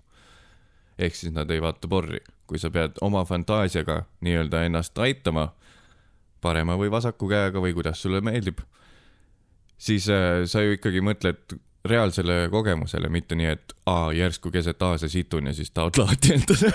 [0.98, 5.50] ehk siis nad ei vaata porri, kui sa pead oma fantaasiaga nii-öelda ennast aitama
[6.40, 8.62] parema või vasaku käega või kuidas sulle meeldib,
[9.78, 15.08] siis äh, sa ju ikkagi mõtled reaalsele kogemusele, mitte nii, et aa, järsku keset aasa
[15.08, 16.72] situn ja siis tahad lahti endale.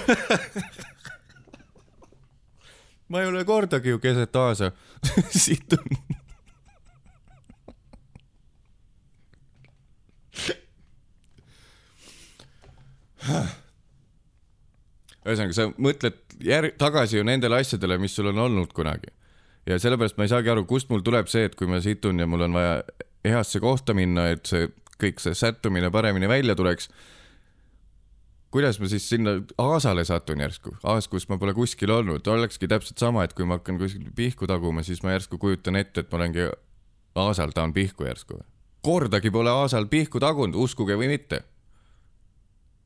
[3.10, 4.72] ma ei ole kordagi ju keset aasa
[5.48, 5.98] situn.
[15.26, 19.14] ühesõnaga, sa mõtled jär-, tagasi ju nendele asjadele, mis sul on olnud kunagi.
[19.70, 22.28] ja sellepärast ma ei saagi aru, kust mul tuleb see, et kui ma situn ja
[22.28, 22.82] mul on vaja
[23.28, 24.70] heasse kohta minna, et see
[25.02, 26.90] kõik see sättumine paremini välja tuleks.
[28.52, 32.98] kuidas ma siis sinna aasale satun järsku, aas, kus ma pole kuskil olnud, olekski täpselt
[32.98, 36.20] sama, et kui ma hakkan kuskil pihku taguma, siis ma järsku kujutan ette, et ma
[36.20, 36.50] olengi
[37.16, 38.42] aasal, tahan pihku järsku.
[38.82, 41.44] kordagi pole aasal pihku tagunud, uskuge või mitte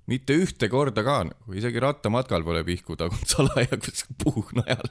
[0.08, 1.20] mitte ühte korda ka,
[1.58, 4.90] isegi rattamatkal pole pihku tagunud salaja kuskil puhnajal.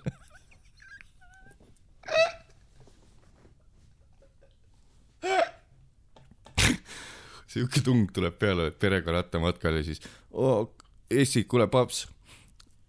[7.55, 10.75] sihuke tung tuleb peale, et perega rattamatkal ja siis oo,
[11.11, 12.09] Essi, kuule paps,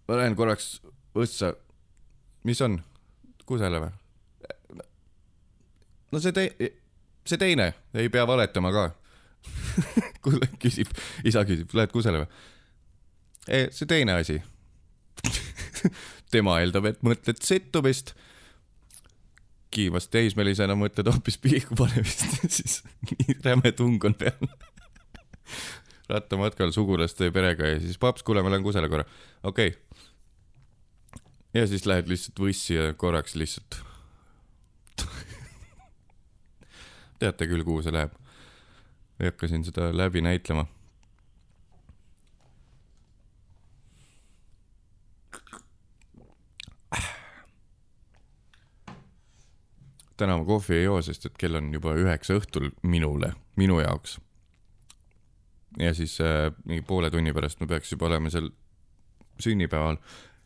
[0.08, 0.80] ma lähen korraks
[1.14, 1.52] õssa.
[2.48, 2.80] mis on,
[3.46, 3.92] kusele või?
[6.12, 6.72] no see tei-,
[7.28, 8.88] see teine, ei pea valetama ka
[10.24, 10.92] kuule, küsib,
[11.28, 12.30] isa küsib, lähed kusele või?
[13.46, 14.40] see teine asi.
[16.34, 18.16] tema eeldab, et mõtled settumist.
[19.76, 22.26] kiivas teismelisena mõtled hoopis pihku panemist,
[22.58, 22.80] siis
[23.12, 24.50] nii räme tung on peal.
[26.10, 29.06] rattamatkal sugulaste perega ja siis paps, kuule, ma lähen kusele korra,
[29.44, 31.22] okei okay..
[31.54, 33.82] ja siis lähed lihtsalt võssi ja korraks lihtsalt.
[37.20, 38.25] teate küll, kuhu see läheb
[39.20, 40.66] ei hakka siin seda läbi näitlema.
[50.18, 54.20] täna ma kohvi ei joo, sest et kell on juba üheksa õhtul minule, minu jaoks.
[55.80, 58.50] ja siis äh, mingi poole tunni pärast ma peaks juba olema seal
[59.40, 59.98] sünnipäeval.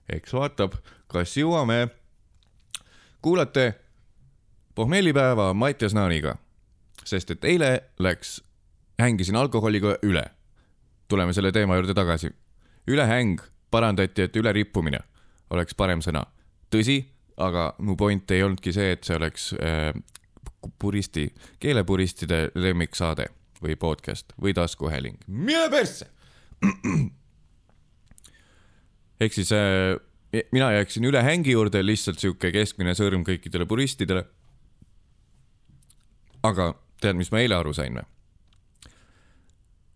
[0.10, 0.74] eks vaatab,
[1.08, 1.88] kas jõuame.
[3.22, 3.74] kuulate
[4.76, 6.38] pohmellipäeva Mattias Naaniga
[7.10, 8.40] sest et eile läks,
[9.00, 10.26] hängisin alkoholiga üle.
[11.08, 12.30] tuleme selle teema juurde tagasi.
[12.88, 13.40] ülehäng
[13.72, 15.00] parandati, et ülerippumine
[15.50, 16.26] oleks parem sõna.
[16.72, 17.04] tõsi,
[17.38, 19.94] aga mu point ei olnudki see, et see oleks äh,
[20.80, 23.26] puristi, keelepuristide lemmiksaade
[23.64, 25.18] või podcast või taskuhääling.
[25.28, 26.08] mine persse.
[29.24, 29.96] ehk siis äh,
[30.52, 34.26] mina jääksin ülehängi juurde, lihtsalt sihuke keskmine sõrm kõikidele puristidele.
[36.44, 38.19] aga tead, mis ma eile aru sain või?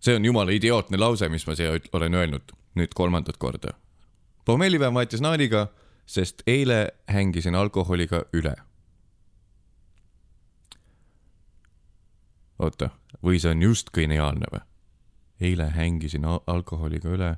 [0.04, 3.74] See on jumala idiootne lause, mis ma siia olen öelnud nüüd kolmandat korda.
[4.46, 5.68] pommellipäev Mattias Naaniga,
[6.06, 8.56] sest eile hängisin alkoholiga üle.
[12.60, 12.90] oota,
[13.24, 14.62] või see on just geniaalne või?
[15.42, 17.36] eile hängisin al alkoholiga üle.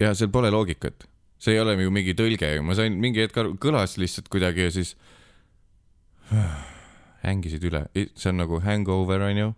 [0.00, 1.06] ja seal pole loogikat,
[1.38, 4.66] see ei ole ju mingi tõlge ju, ma sain mingi hetk aru, kõlas lihtsalt kuidagi
[4.66, 4.96] ja siis
[7.24, 9.54] hängisid üle, see on nagu hangover onju.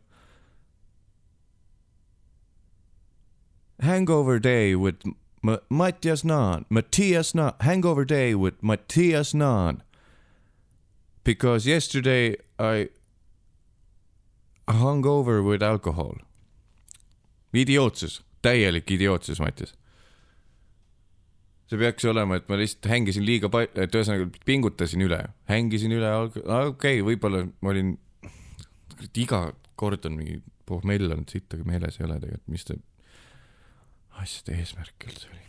[3.83, 5.05] Hangover day with
[5.45, 9.81] M Mattias Naan, Mattias Naan, hangover day with Mattias Naan.
[11.25, 12.89] Because yesterday I
[14.69, 16.17] hung over with alcohol.
[17.55, 19.75] idiootsus, täielik idiootsus, Mattias.
[21.67, 25.95] See peaks ju olema, et ma lihtsalt hängisin liiga palju, et ühesõnaga pingutasin üle, hängisin
[25.97, 27.97] üle, okei okay,, võib-olla ma olin,
[29.15, 29.49] iga
[29.79, 32.79] kord on mingi pohmell olnud siit, aga meeles ei ole tegelikult, mis see
[34.23, 35.43] asjade eesmärk üldse oli.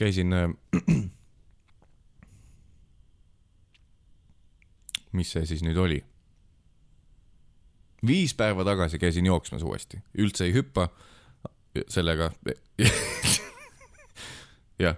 [0.00, 0.48] käisin äh,
[5.12, 6.00] mis see siis nüüd oli?
[8.06, 10.88] viis päeva tagasi käisin jooksmas uuesti, üldse ei hüppa
[11.88, 12.30] sellega.
[14.84, 14.96] jah,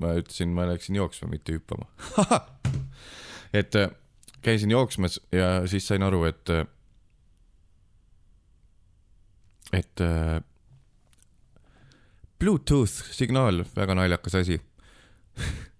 [0.00, 1.88] ma ütlesin, ma läksin jooksma, mitte hüppama.
[3.60, 3.90] et äh,
[4.42, 6.54] käisin jooksmas ja siis sain aru, et,
[9.72, 10.40] et äh,
[12.40, 14.60] Bluetooth signaal, väga naljakas asi.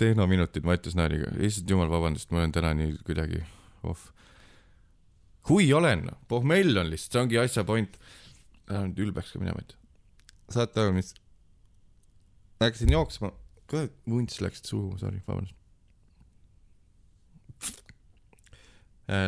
[0.00, 3.42] tehnominutid Mattias Naariga, issand jumal, vabandust, ma olen täna nii kuidagi
[3.82, 4.10] off.
[5.48, 7.98] hui olen, pohmell on lihtsalt, see ongi asja point.
[8.70, 9.74] Lähen nüüd ülbeks ka minema, et.
[10.50, 11.12] Saate aru, mis.
[12.62, 13.30] Läksin jooksma,
[13.68, 15.58] kurat, vunts läks suhu, sorry, vabandust.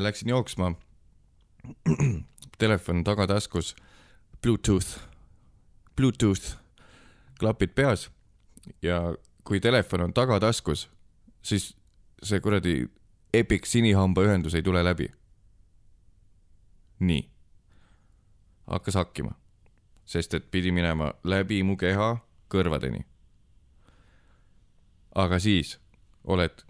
[0.00, 0.72] Läksin jooksma,
[2.62, 3.74] telefon tagataskus,
[4.42, 4.96] Bluetooth.
[5.96, 6.56] Bluetooth.
[7.38, 8.10] Klapid peas.
[8.82, 9.14] Ja
[9.46, 10.88] kui telefon on tagataskus,
[11.42, 11.70] siis
[12.22, 12.86] see kuradi
[13.34, 15.12] Epic sinihambaühendus ei tule läbi.
[16.98, 17.28] nii,
[18.66, 19.34] hakkas hakkima,
[20.04, 22.16] sest et pidi minema läbi mu keha
[22.48, 23.04] kõrvadeni.
[25.14, 25.78] aga siis
[26.24, 26.64] oled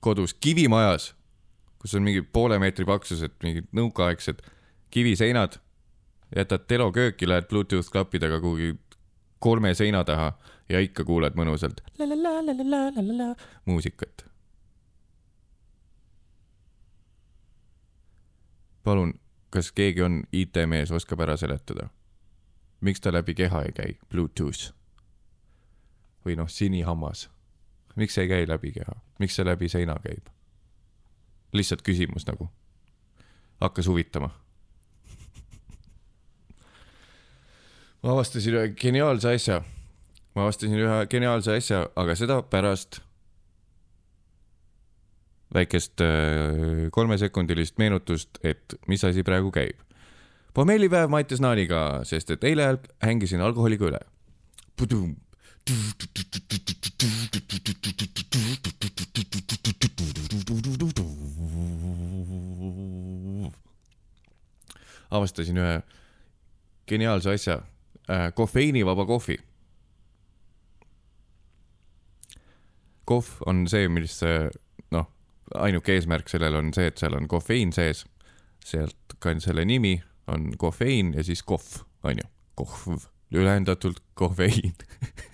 [0.00, 1.14] kodus kivimajas,
[1.78, 4.42] kus on mingi poole meetri paksused, mingid nõukaaegsed
[4.90, 5.58] kiviseinad
[6.36, 8.74] jätad telo kööki, lähed Bluetooth klappidega kuhugi
[9.38, 10.32] kolme seina taha
[10.72, 11.84] ja ikka kuuled mõnusalt
[13.66, 14.26] muusikat.
[18.84, 19.14] palun,
[19.50, 21.88] kas keegi on IT-mees, oskab ära seletada,
[22.80, 24.72] miks ta läbi keha ei käi, Bluetooth.
[26.26, 27.28] Või noh, sinihammas,
[27.96, 30.30] miks see ei käi läbi keha, miks see läbi seina käib?
[31.52, 32.46] lihtsalt küsimus nagu,
[33.60, 34.30] hakkas huvitama.
[38.02, 39.60] Ma avastasin ühe geniaalse asja.
[40.34, 43.00] Ma avastasin ühe geniaalse asja, aga seda pärast
[45.54, 49.76] väikest äh, kolmesekundilist meenutust, et mis asi praegu käib.
[50.54, 54.00] pommellipäev Mattias Naaniga, sest et eile hängisin alkoholiga üle.
[65.10, 65.82] avastasin ühe
[66.88, 67.60] geniaalse asja
[68.10, 69.38] äh,, kofeiinivaba kohvi.
[73.12, 74.18] Kohv on see, mis
[74.94, 75.08] noh,
[75.54, 78.06] ainuke eesmärk sellel on see, et seal on kofeiin sees.
[78.64, 79.96] sealt ka selle nimi
[80.30, 84.74] on kofeiin ja siis kohv, onju, kohv, lühendatult kofeiin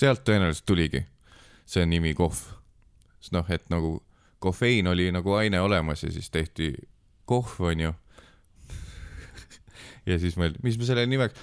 [0.00, 1.04] sealt tõenäoliselt tuligi
[1.66, 2.40] see nimi kohv.
[3.20, 3.96] sest noh, et nagu
[4.44, 6.74] kofeiin oli nagu aine olemas ja siis tehti
[7.24, 7.94] kohv, onju
[10.10, 11.40] ja siis mõeldi, mis me selle nimeks,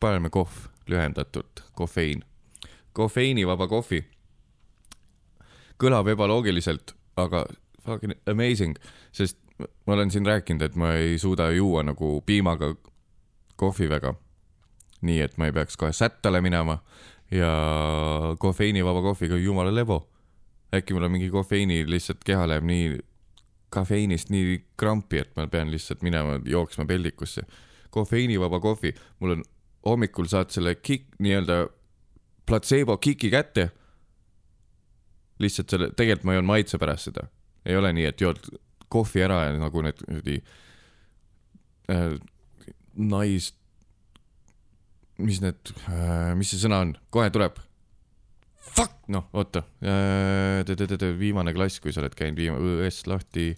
[0.00, 2.24] paneme kohv, lühendatult kofeiin.
[2.92, 4.04] Kofeiinivaba kohvi.
[5.82, 7.46] kõlab ebaloogiliselt, aga
[7.82, 8.76] fucking amazing,
[9.12, 9.38] sest
[9.86, 12.74] ma olen siin rääkinud, et ma ei suuda juua nagu piimaga
[13.56, 14.14] kohvi väga.
[15.02, 16.78] nii et ma ei peaks kohe sättale minema
[17.30, 17.52] ja
[18.38, 20.08] kofeiinivaba kohviga jumala lebo.
[20.74, 22.98] äkki mul on mingi kofeiini lihtsalt keha läheb nii
[23.70, 27.42] kafeiinist nii krampi, et ma pean lihtsalt minema jooksma peldikusse
[27.90, 29.44] kofeiinivaba kohvi, mul on
[29.84, 31.66] hommikul saad selle kick, nii-öelda
[32.52, 33.70] platseebo kiki kätte.
[35.42, 37.24] lihtsalt selle, tegelikult ma joon maitse pärast seda,
[37.66, 38.38] ei ole nii, et jood
[38.92, 40.36] kohvi ära ja nagu need kuradi
[41.90, 42.14] äh,
[42.94, 43.48] nais,
[45.18, 47.58] mis need äh,, mis see sõna on, kohe tuleb.
[48.72, 50.62] Fuck, noh, oota äh,,
[51.18, 53.50] viimane klass, kui sa oled käinud viimane, ões lahti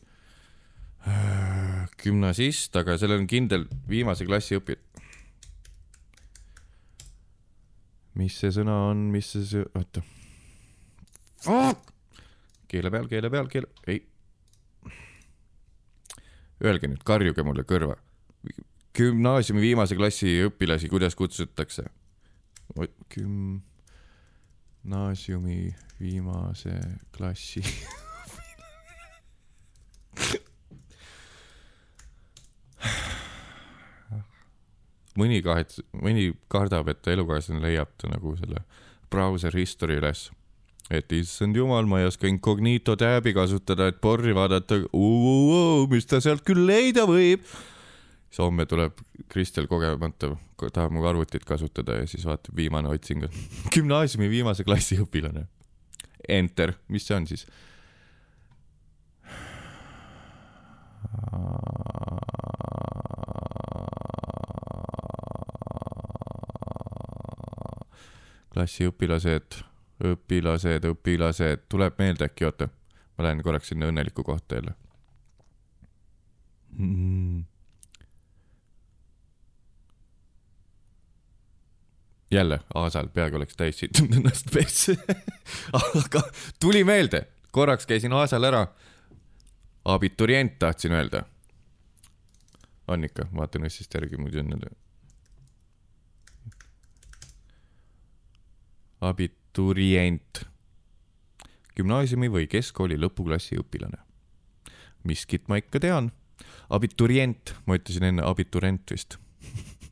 [1.05, 4.81] äh, gümnasist, aga sellel on kindel viimase klassi õpi-.
[8.19, 10.03] Mis see sõna on, mis see see, oota.
[12.71, 13.99] keele peal, keele peal, keele, ei.
[16.65, 17.97] Öelge nüüd, karjuge mulle kõrva.
[18.95, 21.85] gümnaasiumi viimase klassi õpilasi, kuidas kutsutakse?
[24.85, 25.59] gümnaasiumi
[26.01, 26.81] viimase
[27.13, 27.63] klassi.
[35.19, 38.65] mõni kahets-, mõni kardab, et elukaaslane leiab ta nagu selle
[39.13, 40.31] browser history üles.
[40.93, 44.83] et issand jumal, ma ei oska incognito tääbi kasutada, et porri vaadata,
[45.89, 47.41] mis ta sealt küll leida võib.
[48.29, 49.01] siis homme tuleb
[49.33, 53.31] Kristel kogemata, tahab mu arvutit kasutada ja siis vaatab viimane otsing on
[53.75, 55.47] gümnaasiumi viimase klassi õpilane.
[56.29, 57.47] Enter, mis see on siis?
[68.55, 69.59] klassiõpilased,
[70.05, 72.69] õpilased, õpilased, tuleb meelde äkki, oota.
[73.19, 74.75] ma lähen korraks sinna õnneliku kohta jälle
[76.79, 77.45] mm..
[82.31, 84.97] jälle Aasal peaaegu oleks täis sittunud ennast persse.
[85.97, 86.23] aga
[86.61, 88.67] tuli meelde, korraks käisin Aasal ära.
[89.85, 91.23] abiturient tahtsin öelda.
[92.89, 94.84] on ikka, vaatan Õssist järgi, muidu on need.
[99.09, 100.45] abiturient,
[101.77, 104.01] gümnaasiumi või keskkooli lõpuklassi õpilane.
[105.05, 106.13] miskit ma ikka tean.
[106.71, 109.19] abiturient, ma ütlesin enne abiturent vist.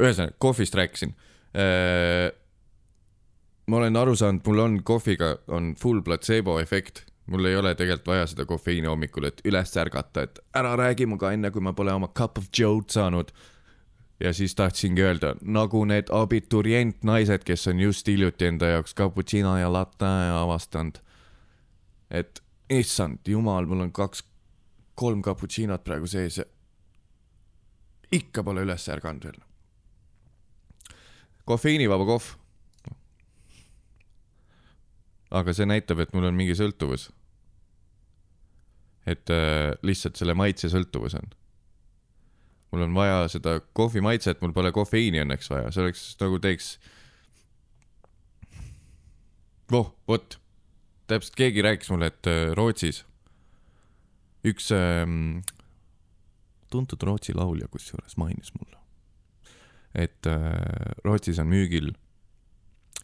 [0.00, 1.14] ühesõnaga, kohvist rääkisin.
[3.66, 8.06] ma olen aru saanud, mul on kohviga on full platseebo efekt, mul ei ole tegelikult
[8.06, 11.92] vaja seda kofeiini hommikul, et üles ärgata, et ära räägi minuga enne, kui ma pole
[11.92, 13.32] oma cup of joe'd saanud
[14.20, 19.56] ja siis tahtsingi öelda, nagu need abiturient naised, kes on just hiljuti enda jaoks cappuccino
[19.58, 20.98] ja latte avastanud.
[22.10, 24.24] et issand jumal, mul on kaks,
[24.94, 26.44] kolm cappuccinot praegu sees ja
[28.12, 29.40] ikka pole üles ärganud veel.
[31.44, 32.34] kofeiinivaba kohv.
[35.30, 37.10] aga see näitab, et mul on mingi sõltuvus.
[39.06, 41.36] et äh, lihtsalt selle maitse sõltuvus on
[42.76, 46.76] mul on vaja seda kohvi maitset, mul pole kofeiini õnneks vaja, see oleks nagu teeks.
[49.72, 50.36] voh, vot,
[51.08, 53.04] täpselt keegi rääkis mulle, et äh, Rootsis
[54.46, 55.40] üks ähm,
[56.70, 58.78] tuntud Rootsi laulja kusjuures mainis mulle,
[59.94, 61.94] et äh, Rootsis on müügil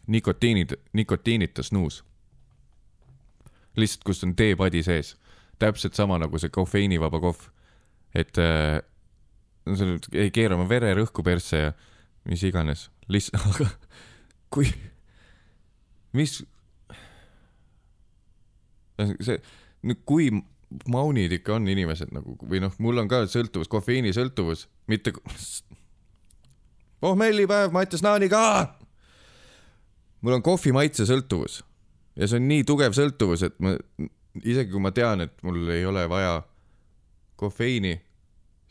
[0.07, 2.03] nikotiinid, nikotiinita snuus.
[3.75, 5.15] lihtsalt, kus on teepadi sees,
[5.59, 7.47] täpselt sama nagu see kofeiinivaba kohv,
[8.15, 8.79] et äh,
[9.67, 11.73] see nüüd ei keera oma vererõhku persse ja
[12.29, 13.69] mis iganes, lihtsalt, aga
[14.53, 14.69] kui,
[16.15, 16.37] mis,
[18.99, 19.39] see,
[20.07, 20.29] kui
[20.89, 25.13] maunid ikka on inimesed nagu või noh, mul on ka sõltuvus, kofeiinisõltuvus, mitte.
[27.03, 28.75] pohmellipäev, Mattias Naani ka.
[30.21, 31.61] mul on kohvi maitse sõltuvus
[32.15, 33.75] ja see on nii tugev sõltuvus, et ma
[34.41, 36.41] isegi kui ma tean, et mul ei ole vaja
[37.39, 37.97] kofeiini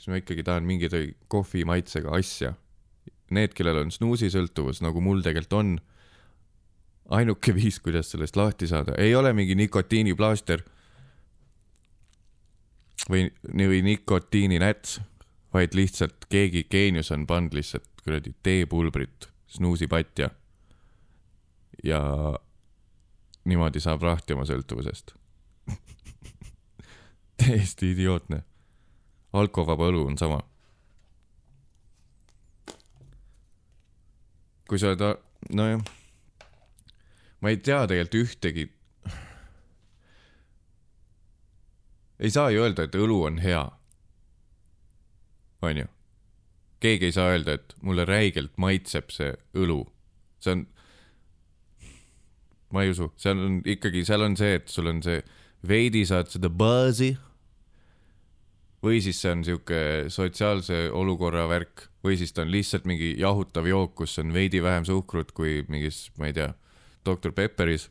[0.03, 0.95] siis ma ikkagi tahan mingit
[1.31, 2.57] kohvi maitsega asja.
[3.33, 5.71] Need, kellel on snuusisõltuvus, nagu mul tegelikult on,
[7.15, 10.67] ainuke viis, kuidas sellest lahti saada, ei ole mingi nikotiiniplaaster
[13.07, 14.99] või, või nikotiininäts,
[15.55, 20.31] vaid lihtsalt keegi geenius on pannud lihtsalt kuradi teepulbrit snuusipatja.
[21.85, 22.01] ja
[23.45, 25.15] niimoodi saab lahti oma sõltuvusest.
[27.43, 28.43] täiesti idiootne
[29.33, 30.41] alkovaba õlu on sama.
[34.73, 35.19] kui sa oled,
[35.53, 35.83] nojah,
[37.45, 38.63] ma ei tea tegelikult ühtegi.
[42.23, 43.67] ei saa ju öelda, et õlu on hea.
[45.61, 45.85] onju,
[46.81, 49.83] keegi ei saa öelda, et mulle räigelt maitseb see õlu,
[50.41, 50.65] see on.
[52.73, 55.21] ma ei usu, seal on ikkagi, seal on see, et sul on see
[55.69, 57.13] veidi saad seda buzz'i
[58.83, 59.81] või siis see on sihuke
[60.11, 64.85] sotsiaalse olukorra värk või siis ta on lihtsalt mingi jahutav jook, kus on veidi vähem
[64.85, 66.51] suhkrut kui mingis, ma ei tea,
[67.07, 67.91] doktor Pepperis.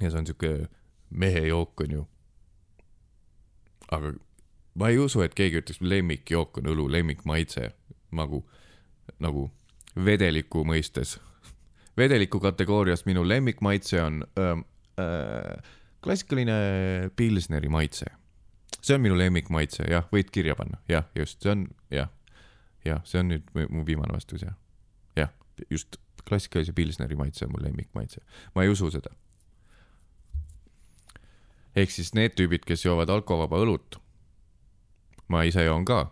[0.00, 0.68] ja see on sihuke
[1.10, 2.06] mehejook onju.
[3.90, 4.14] aga
[4.74, 7.68] ma ei usu, et keegi ütleks lemmikjook on õlu, lemmikmaitse
[8.12, 8.46] nagu,
[9.20, 9.50] nagu
[9.96, 11.18] vedeliku mõistes.
[11.96, 14.56] vedeliku kategoorias minu lemmikmaitse on öö,
[14.98, 15.60] öö,
[16.00, 18.21] klassikaline pilsneri maitse
[18.82, 22.08] see on minu lemmikmaitse, jah, võid kirja panna, jah, just, see on jah,
[22.86, 24.56] jah, see on nüüd mu- viimane vastus, jah.
[25.16, 25.30] jah,
[25.70, 28.22] just klassikalise pilsneri maitse on mu lemmikmaitse,
[28.54, 29.10] ma ei usu seda.
[31.76, 33.96] ehk siis need tüübid, kes joovad alkovaba õlut,
[35.32, 36.02] ma ise joon ka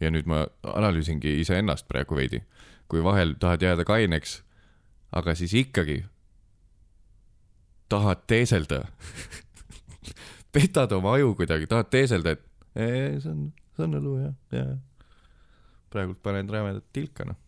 [0.00, 2.42] ja nüüd ma analüüsingi iseennast praegu veidi,
[2.88, 4.42] kui vahel tahad jääda kaineks,
[5.12, 6.04] aga siis ikkagi
[7.92, 8.84] tahad teeselda
[10.52, 12.42] petad oma aju kuidagi, tahad teeselda, et
[12.76, 13.46] ee, see on,
[13.76, 14.66] see on õlu jah, ja
[15.92, 17.38] praegult panen rämedat tilka noh.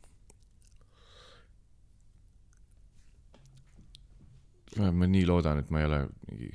[4.74, 6.48] ma nii loodan, et ma ei ole mingi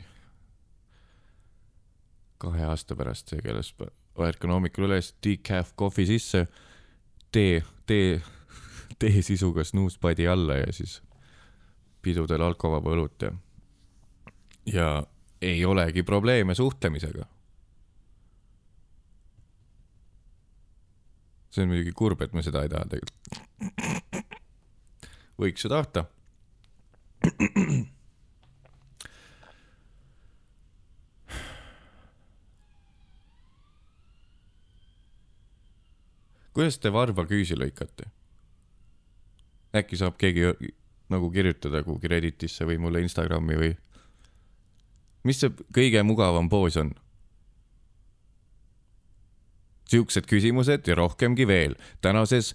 [2.40, 3.92] kahe aasta pärast see, kelles pa-
[4.28, 6.46] ärkan hommikul üles, decaf kohvi sisse,
[7.32, 8.18] tee, tee,
[9.00, 10.98] tee sisuga snuuspadi alla ja siis
[12.04, 13.32] pidudel alkovaba õlut ja,
[14.74, 14.90] ja
[15.42, 17.26] ei olegi probleeme suhtlemisega.
[21.50, 23.30] see on muidugi kurb, et ma seda ei taha tegelikult.
[25.42, 26.06] võiks ju tahta.
[36.54, 38.12] kuidas te varba küüsi lõikate?
[39.80, 40.54] äkki saab keegi
[41.10, 43.76] nagu kirjutada kuhugi Redditisse või mulle Instagrami või?
[45.24, 46.94] Mis see kõige mugavam poos on?
[49.90, 52.54] siuksed küsimused ja rohkemgi veel tänases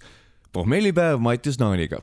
[0.55, 1.99] pohmellipäev Mattias Naaniga.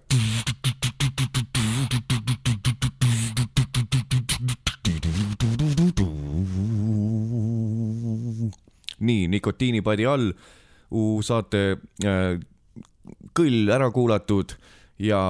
[9.03, 10.29] nii, nikotiinipadi all
[11.27, 11.63] saate
[12.07, 12.37] äh,
[13.35, 14.55] kõll ära kuulatud
[15.03, 15.23] ja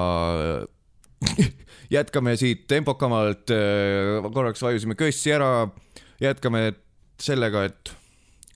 [1.93, 3.51] jätkame siit tempokamalt,
[4.32, 5.68] korraks vajusime kössi ära,
[6.20, 6.72] jätkame
[7.20, 7.93] sellega, et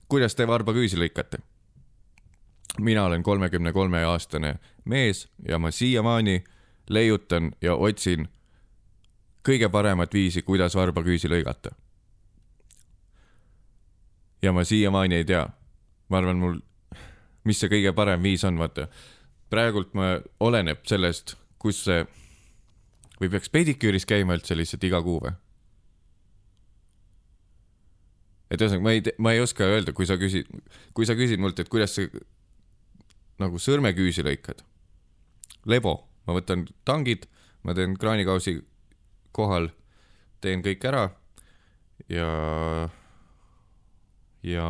[0.09, 1.43] kuidas te varbaküüsi lõikate?
[2.77, 6.43] mina olen kolmekümne kolme aastane mees ja ma siiamaani
[6.89, 8.27] leiutan ja otsin
[9.47, 11.71] kõige paremat viisi, kuidas varbaküüsi lõigata.
[14.41, 15.47] ja ma siiamaani ei tea,
[16.09, 16.59] ma arvan, mul,
[17.43, 18.87] mis see kõige parem viis on, vaata.
[19.49, 22.05] praegult ma, oleneb sellest, kus see
[23.21, 25.33] või peaks pediküüris käima üldse lihtsalt iga kuu või?
[28.47, 30.47] et ühesõnaga, ma ei, ma ei oska öelda, kui sa küsid,
[30.95, 32.05] kui sa küsid mult, et kuidas sa
[33.41, 34.63] nagu sõrmeküüsi lõikad.
[35.67, 37.27] lebo, ma võtan tangid,
[37.63, 38.61] ma teen kraanikausi
[39.35, 39.69] kohal,
[40.41, 41.09] teen kõik ära
[42.09, 42.29] ja,
[44.47, 44.67] ja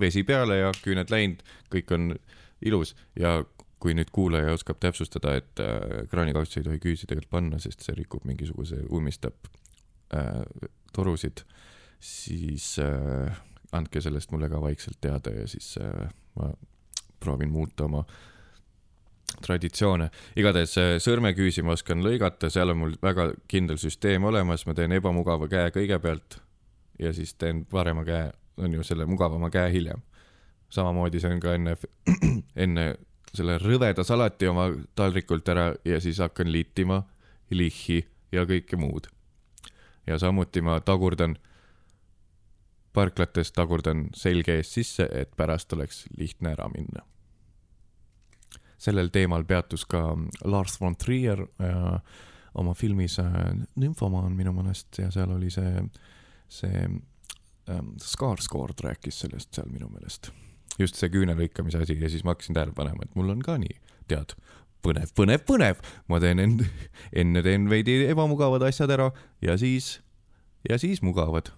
[0.00, 2.14] vesi peale ja küüned läinud, kõik on
[2.64, 3.42] ilus ja
[3.84, 7.96] kui nüüd kuulaja oskab täpsustada, et äh, kraanikaussi ei tohi küüsi tegelikult panna, sest see
[7.98, 9.50] rikub mingisuguse, ummistab
[10.16, 10.40] äh,
[10.96, 11.44] torusid,
[12.00, 13.42] siis äh,
[13.76, 16.08] andke sellest mulle ka vaikselt teada ja siis äh,
[16.38, 16.52] ma
[17.20, 18.04] proovin muuta oma
[19.42, 20.10] traditsioone.
[20.36, 24.92] igatahes äh, sõrmeküüsi ma oskan lõigata, seal on mul väga kindel süsteem olemas, ma teen
[24.96, 26.38] ebamugava käe kõigepealt
[26.98, 30.02] ja siis teen parema käe, on ju selle mugavama käe hiljem.
[30.70, 31.76] samamoodi söön ka enne,
[32.64, 32.94] enne
[33.34, 37.02] selle rõveda salati oma taldrikult ära ja siis hakkan liitima
[37.50, 39.08] lihhi ja kõike muud.
[40.06, 41.36] ja samuti ma tagurdan
[42.94, 47.02] parklates tagurdan selge ees sisse, et pärast oleks lihtne ära minna.
[48.78, 51.98] sellel teemal peatus ka Lars von Trier äh,
[52.54, 53.26] oma filmis äh,
[53.74, 55.84] Nymfomaan minu meelest ja seal oli see,
[56.48, 60.30] see ähm, Skarsgård rääkis sellest seal minu meelest.
[60.80, 63.56] Just see küüne lõikamise asi ja siis ma hakkasin tähele panema, et mul on ka
[63.60, 63.76] nii,
[64.10, 64.36] tead,
[64.84, 66.70] põnev, põnev, põnev, ma teen enne,
[67.24, 69.10] enne teen veidi ebamugavad asjad ära
[69.44, 69.98] ja siis,
[70.68, 71.52] ja siis mugavad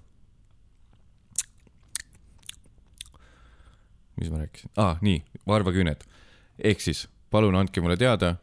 [4.17, 6.05] mis ma rääkisin ah,, nii, varbaküüned.
[6.59, 8.37] ehk siis palun andke mulle teada,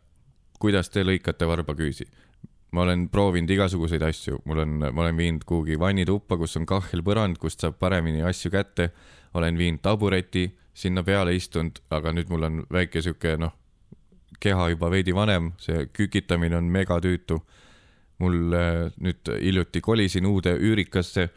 [0.60, 2.06] kuidas te lõikate varbaküüsi.
[2.72, 7.38] ma olen proovinud igasuguseid asju, mul on, ma olen viinud kuhugi vannituppa, kus on kahhelpõrand,
[7.38, 8.92] kust saab paremini asju kätte.
[9.34, 13.54] olen viinud tabureti sinna peale istunud, aga nüüd mul on väike sihuke noh,
[14.44, 17.42] keha juba veidi vanem, see kükitamine on megatüütu.
[18.20, 21.30] mul äh, nüüd hiljuti kolisin uude üürikasse.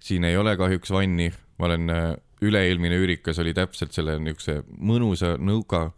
[0.00, 5.36] siin ei ole kahjuks vanni, ma olen äh, üle-eelmine üürikas oli täpselt selle niisuguse mõnusa
[5.38, 5.92] nõuka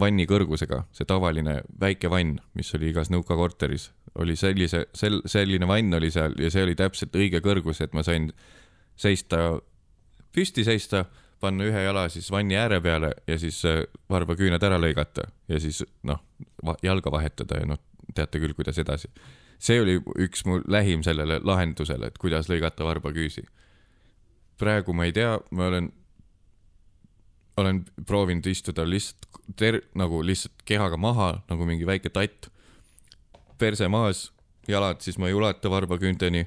[0.00, 3.90] vanni kõrgusega, see tavaline väike vann, mis oli igas nõuka korteris,
[4.20, 8.04] oli sellise, sel-, selline vann oli seal ja see oli täpselt õige kõrgus, et ma
[8.06, 8.30] sain
[8.96, 9.60] seista,
[10.32, 11.04] püsti seista,
[11.40, 15.82] panna ühe jala siis vanni ääre peale ja siis äh, varbaküüned ära lõigata ja siis
[16.02, 16.22] noh,
[16.82, 17.82] jalga vahetada ja noh,
[18.14, 19.10] teate küll, kuidas edasi.
[19.58, 23.46] see oli üks mu lähim sellele lahendusele, et kuidas lõigata varbaküüsi
[24.58, 25.92] praegu ma ei tea, ma olen
[27.56, 32.50] olen proovinud istuda lihtsalt ter-, nagu lihtsalt kehaga maha nagu mingi väike tatt.
[33.58, 34.32] perse maas,
[34.68, 36.44] jalad siis ma ei ulata varbaküünteni.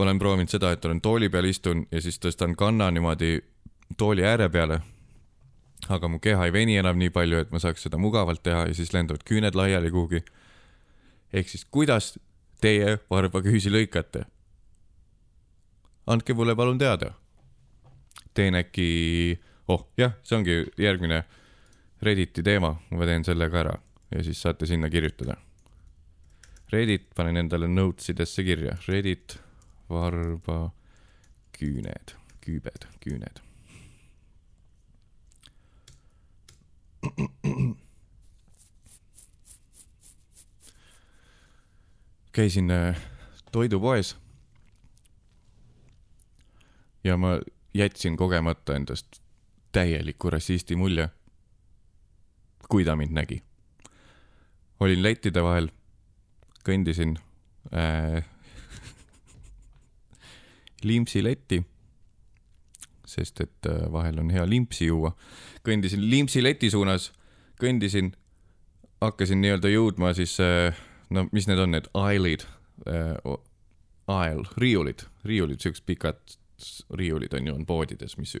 [0.00, 3.34] Ma olen proovinud seda, et olen tooli peal istun ja siis tõstan kanna niimoodi
[4.00, 4.80] tooli ääre peale.
[5.88, 8.74] aga mu keha ei veni enam nii palju, et ma saaks seda mugavalt teha ja
[8.74, 10.22] siis lendavad küüned laiali kuhugi.
[11.32, 12.18] ehk siis, kuidas
[12.60, 14.24] teie varbaküüsi lõikate?
[16.06, 17.12] andke mulle palun teada.
[18.34, 19.38] teen äkki,
[19.68, 21.24] oh jah, see ongi järgmine
[22.02, 23.76] Redditi teema, ma teen selle ka ära
[24.14, 25.36] ja siis saate sinna kirjutada.
[26.72, 29.36] Reddit panen endale notes idesse kirja, Reddit,
[29.90, 30.70] varba,
[31.58, 33.42] küüned, küübed, küüned.
[42.32, 42.96] käisin äh,
[43.52, 44.16] toidupoes
[47.04, 47.40] ja ma
[47.74, 49.22] jätsin kogemata endast
[49.72, 51.08] täieliku rassisti mulje,
[52.68, 53.42] kui ta mind nägi.
[54.80, 55.68] olin lettide vahel,
[56.64, 57.18] kõndisin
[57.74, 58.24] äh,
[60.84, 61.62] limpsiletti,
[63.06, 65.14] sest et äh, vahel on hea limpsi juua.
[65.66, 67.10] kõndisin limpsileti suunas,
[67.60, 68.12] kõndisin,
[69.00, 70.76] hakkasin nii-öelda jõudma siis äh,
[71.10, 72.44] no mis need on, need aisle'id
[72.88, 73.16] äh,,
[74.10, 76.18] aisle, riiulid, riiulid, siuksed pikad
[76.94, 78.36] riiulid on ju, on poodides, mis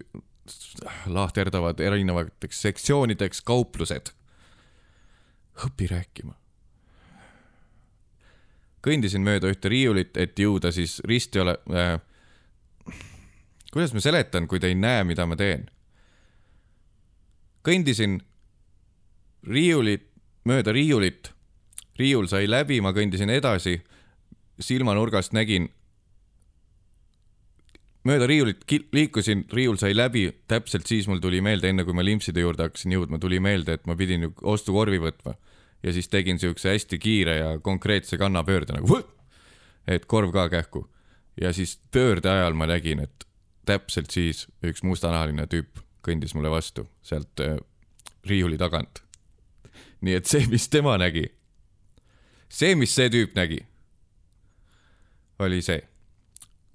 [1.06, 4.12] lahterdavad erinevateks sektsioonideks kauplused.
[5.66, 6.34] õpi rääkima.
[8.80, 12.00] kõndisin mööda ühte riiulit, et jõuda siis risti ole äh,.
[13.72, 15.68] Kuidas ma seletan, kui te ei näe, mida ma teen?
[17.66, 18.20] kõndisin
[19.44, 20.06] riiulit,
[20.48, 21.34] mööda riiulit
[22.00, 23.78] riiul sai läbi, ma kõndisin edasi,
[24.60, 25.68] silmanurgast nägin,
[28.08, 28.64] mööda riiulit
[28.96, 32.96] liikusin, riiul sai läbi, täpselt siis mul tuli meelde, enne kui ma limpside juurde hakkasin
[32.96, 35.36] jõudma, tuli meelde, et ma pidin ju ostukorvi võtma.
[35.82, 38.98] ja siis tegin siukse hästi kiire ja konkreetse kannapöörde nagu,
[39.88, 40.88] et korv ka kähku.
[41.40, 43.26] ja siis pöörde ajal ma nägin, et
[43.68, 47.58] täpselt siis üks mustanahaline tüüp kõndis mulle vastu sealt äh,
[48.26, 49.02] riiuli tagant.
[50.00, 51.28] nii et see, mis tema nägi
[52.50, 53.62] see, mis see tüüp nägi,
[55.40, 55.80] oli see.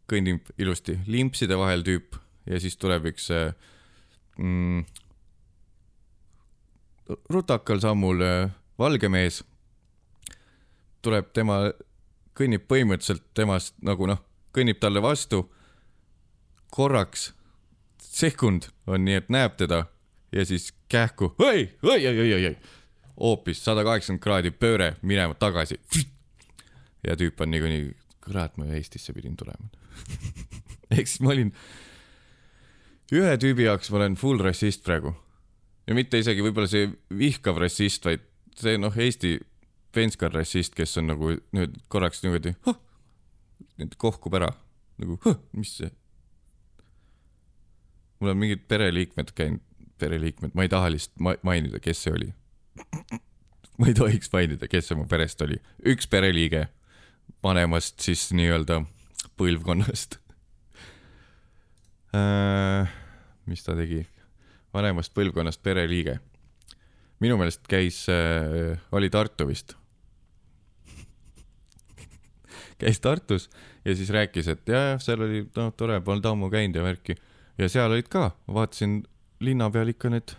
[0.06, 2.14] kõnnib ilusti limpside vahel tüüp
[2.46, 3.56] ja siis tuleb üks äh,
[4.38, 4.84] mm,
[7.34, 9.42] rutakal sammul äh, valge mees.
[11.02, 11.72] tuleb tema,
[12.38, 14.22] kõnnib põhimõtteliselt temast nagu noh,
[14.54, 15.44] kõnnib talle vastu.
[16.76, 17.30] korraks,
[18.02, 19.86] sekund on nii, et näeb teda
[20.36, 22.58] ja siis kähku, oi, oi, oi, oi, oi, oi
[23.20, 25.80] hoopis sada kaheksakümmend kraadi pööre minema tagasi.
[27.08, 27.90] ja tüüp on niikuinii,
[28.24, 29.70] kurat, ma Eestisse pidin tulema.
[30.96, 31.54] ehk siis ma olin,
[33.16, 35.16] ühe tüübi jaoks ma olen full rassist praegu.
[35.88, 38.26] ja mitte isegi võib-olla see vihkav rassist, vaid
[38.60, 39.38] see noh, Eesti
[39.96, 42.56] penskar rassist, kes on nagu nüüd korraks niimoodi,
[43.80, 44.52] nüüd kohkub ära
[45.00, 45.20] nagu,
[45.60, 45.92] mis see.
[48.20, 49.64] Mul on mingid pereliikmed käinud,
[50.00, 52.32] pereliikmed, ma ei taha lihtsalt ma mainida, kes see oli
[53.80, 55.58] ma ei tohiks mainida, kes see mu perest oli,
[55.92, 56.66] üks pereliige
[57.44, 58.82] vanemast siis nii-öelda
[59.40, 60.20] põlvkonnast
[62.16, 62.92] äh,.
[63.50, 64.06] mis ta tegi?
[64.76, 66.20] vanemast põlvkonnast pereliige.
[67.24, 69.76] minu meelest käis äh,, oli Tartu vist.
[72.82, 73.50] käis Tartus
[73.86, 77.18] ja siis rääkis, et ja, jah, seal oli noh, tore, polnud ammu käinud ja värki
[77.58, 79.04] ja seal olid ka, vaatasin
[79.40, 80.36] linna peal ikka need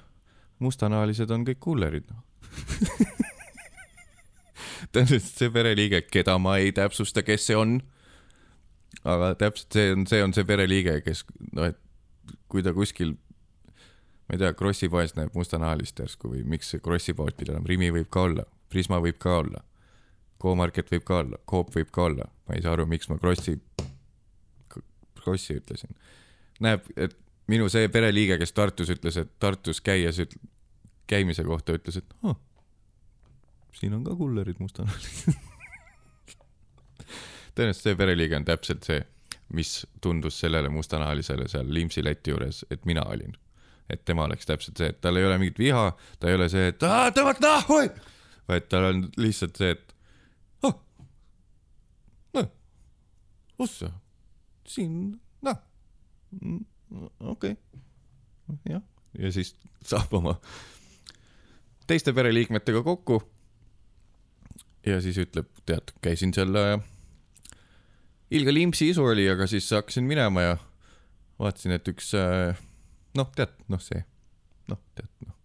[0.58, 2.22] mustanahalised on kõik kullerid noh
[4.92, 7.78] tõenäoliselt see pereliige, keda ma ei täpsusta, kes see on.
[9.04, 13.14] aga täpselt see on, see on see pereliige, kes noh, et kui ta kuskil,
[14.26, 17.68] ma ei tea, Krossi poes näeb mustanahalist järsku või miks see Krossi pood pidi olema,
[17.68, 19.62] Rimi võib ka olla, Prisma võib ka olla,
[20.42, 23.58] K-Market võib ka olla, Coop võib ka olla, ma ei saa aru, miks ma Krossi,
[25.22, 25.94] Krossi ütlesin.
[26.64, 27.16] näeb, et
[27.50, 30.20] minu see pereliige, kes Tartus ütles, et Tartus käies
[31.06, 32.36] käimise kohta ütles, et oh,
[33.76, 35.36] siin on ka kullerid mustanahalised.
[37.56, 39.00] tõenäoliselt see pereliige on täpselt see,
[39.56, 43.36] mis tundus sellele mustanahalisele seal Liimsi leti juures, et mina olin.
[43.90, 46.72] et tema oleks täpselt see, et tal ei ole mingit viha, ta ei ole see,
[46.72, 47.76] et tõmmake nahku,
[48.48, 49.94] vaid tal on lihtsalt see, et
[50.66, 50.74] oh,
[52.34, 52.48] noh,
[53.62, 53.92] ossa,
[54.66, 55.20] siin,
[57.20, 57.56] okei okay.,
[58.70, 58.82] jah,
[59.18, 59.54] ja siis
[59.86, 60.36] saab oma
[61.86, 63.20] teiste pereliikmetega kokku
[64.86, 66.76] ja siis ütleb, tead, käisin seal äh,
[68.30, 70.56] Ilga Limpsi isu oli, aga siis hakkasin minema ja
[71.38, 72.58] vaatasin, et üks äh,
[73.18, 74.02] noh, tead, noh, see,
[74.70, 75.36] noh, tead, noh,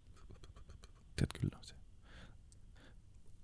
[1.20, 1.78] tead küll, noh, see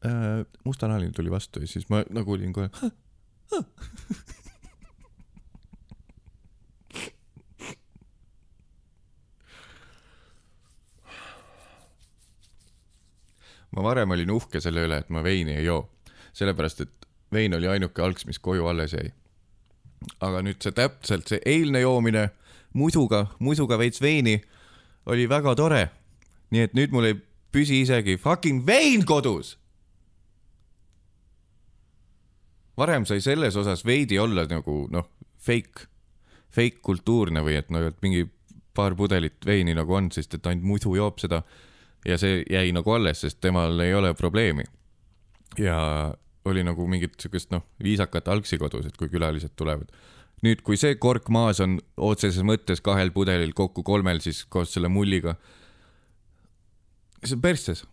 [0.09, 0.43] äh,.
[0.65, 2.69] mustanahaline tuli vastu ja siis ma nagu olin kohe.
[13.77, 15.83] ma varem olin uhke selle üle, et ma veini ei joo,
[16.33, 19.11] sellepärast et vein oli ainuke algs, mis koju alles jäi
[20.21, 22.29] aga nüüd see täpselt see eilne joomine
[22.77, 24.37] musuga, musuga veits veini
[25.09, 25.87] oli väga tore.
[26.51, 27.15] nii et nüüd mul ei
[27.51, 29.57] püsi isegi fucking vein kodus.
[32.77, 35.09] varem sai selles osas veidi olla nagu noh,
[35.39, 35.87] fake,
[36.53, 38.27] fake kultuurne või et noh, et mingi
[38.77, 41.41] paar pudelit veini nagu on, sest et ainult musu joob seda
[42.05, 44.63] ja see jäi nagu alles, sest temal ei ole probleemi.
[45.57, 46.13] ja
[46.45, 49.91] oli nagu mingit siukest noh, viisakat algsi kodus, et kui külalised tulevad.
[50.45, 54.87] nüüd, kui see kork maas on otseses mõttes kahel pudelil kokku kolmel, siis koos selle
[54.87, 55.35] mulliga.
[57.23, 57.85] see on persses.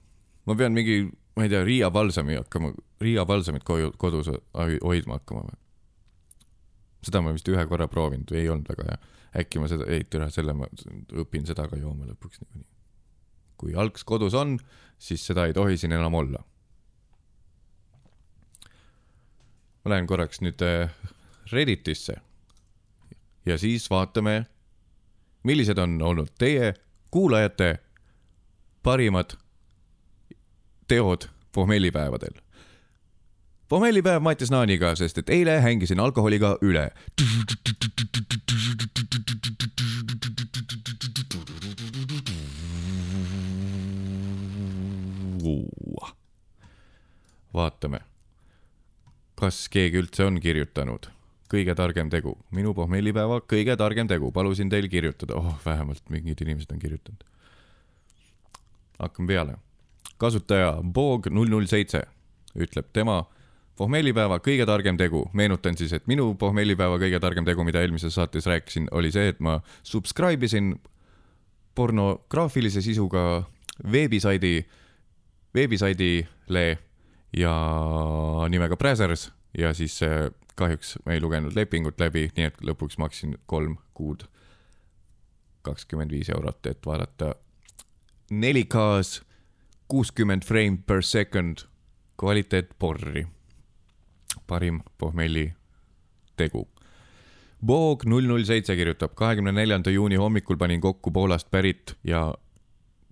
[0.47, 5.21] ma pean mingi, ma ei tea, Riia palsami hakkama, Riia palsamit koju, kodus hoi- hoidma
[5.21, 5.59] hakkama või?
[7.05, 8.99] seda ma vist ühe korra proovinud, ei olnud väga hea.
[9.43, 10.69] äkki ma seda, ei tere, selle ma
[11.25, 12.74] õpin seda ka jooma lõpuks niikuinii.
[13.57, 14.59] Kui algs kodus on,
[14.99, 16.43] siis seda ei tohi siin enam olla
[19.85, 20.89] ma lähen korraks nüüd äh,
[21.53, 22.17] Redditisse
[23.47, 24.47] ja siis vaatame,
[25.45, 26.73] millised on olnud teie
[27.13, 27.77] kuulajate
[28.83, 29.37] parimad
[30.89, 32.41] teod pohmellipäevadel.
[33.69, 36.91] pohmellipäev Mattias Naaniga, sest et eile hängisin alkoholiga üle.
[47.55, 48.03] Vaatame
[49.39, 51.11] kas keegi üldse on kirjutanud?
[51.55, 56.73] kõige targem tegu, minu pohmellipäeva kõige targem tegu, palusin teil kirjutada, oh vähemalt mingid inimesed
[56.73, 57.21] on kirjutanud.
[58.99, 59.57] hakkame peale.
[60.19, 62.03] kasutaja Boog null null seitse
[62.57, 63.25] ütleb tema
[63.77, 68.47] pohmellipäeva kõige targem tegu, meenutan siis, et minu pohmellipäeva kõige targem tegu, mida eelmises saates
[68.47, 70.75] rääkisin, oli see, et ma subscribe isin
[71.75, 73.45] pornograafilise sisuga
[73.93, 74.65] veebisaidi,
[75.55, 76.67] veebisaidile
[77.37, 77.55] ja
[78.49, 83.37] nimega Brazzers ja siis äh, kahjuks ma ei lugenud lepingut läbi, nii et lõpuks maksin
[83.47, 84.27] kolm kuud
[85.65, 87.35] kakskümmend viis eurot, et vaadata
[88.33, 89.23] 4K-s
[89.89, 91.65] kuuskümmend frame per second
[92.21, 93.27] kvaliteet porri.
[94.47, 95.53] parim pohmelli
[96.37, 96.69] tegu.
[97.67, 102.35] Voog null null seitse kirjutab, kahekümne neljanda juuni hommikul panin kokku Poolast pärit ja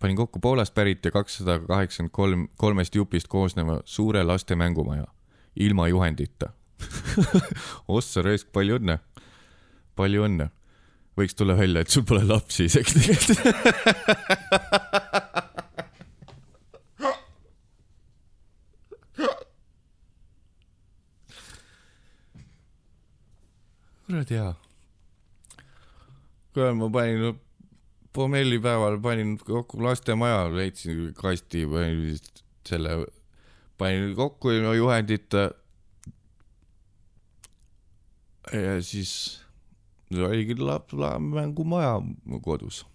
[0.03, 5.07] panin kokku Poolast pärit ja kakssada kaheksakümmend kolm, kolmest jupist koosneva suure laste mängumaja
[5.57, 6.51] ilma juhendita.
[7.89, 8.99] ossa raisk, palju õnne,
[9.97, 10.49] palju õnne.
[11.19, 13.39] võiks tulla välja, et sul pole lapsi isegi tegelikult.
[24.07, 24.51] kuradi hea.
[26.53, 27.39] kuule, ma panin
[28.13, 32.19] pommellipäeval panin kokku lastemaja, leidsin kasti, panin
[32.69, 33.07] selle,
[33.79, 35.51] panin kokku ilma juhendita.
[38.53, 39.43] ja siis
[40.11, 42.01] oligi laps, mängumaja
[42.43, 42.87] kodus.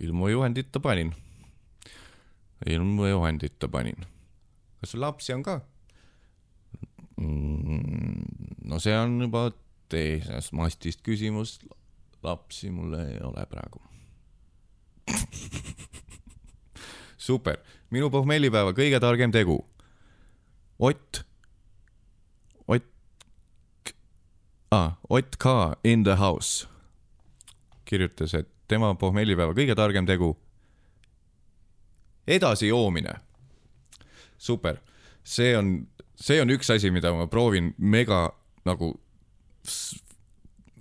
[0.00, 1.14] ilma juhendita panin.
[2.66, 4.06] ilma juhendita panin.
[4.80, 5.60] kas sul lapsi on ka?
[8.64, 9.50] no see on juba
[9.88, 11.58] teisest mastist küsimus.
[12.26, 13.80] Lapsi mul ei ole praegu.
[17.26, 19.60] super, minu pohmellipäeva kõige targem tegu.
[20.78, 21.22] Ott,
[22.66, 23.94] Ott
[24.70, 25.46] ah,, Ott K
[25.84, 26.66] in the house
[27.86, 30.34] kirjutas, et tema pohmellipäeva kõige targem tegu.
[32.26, 33.20] edasi joomine.
[34.38, 34.80] super,
[35.24, 38.94] see on, see on üks asi, mida ma proovin mega nagu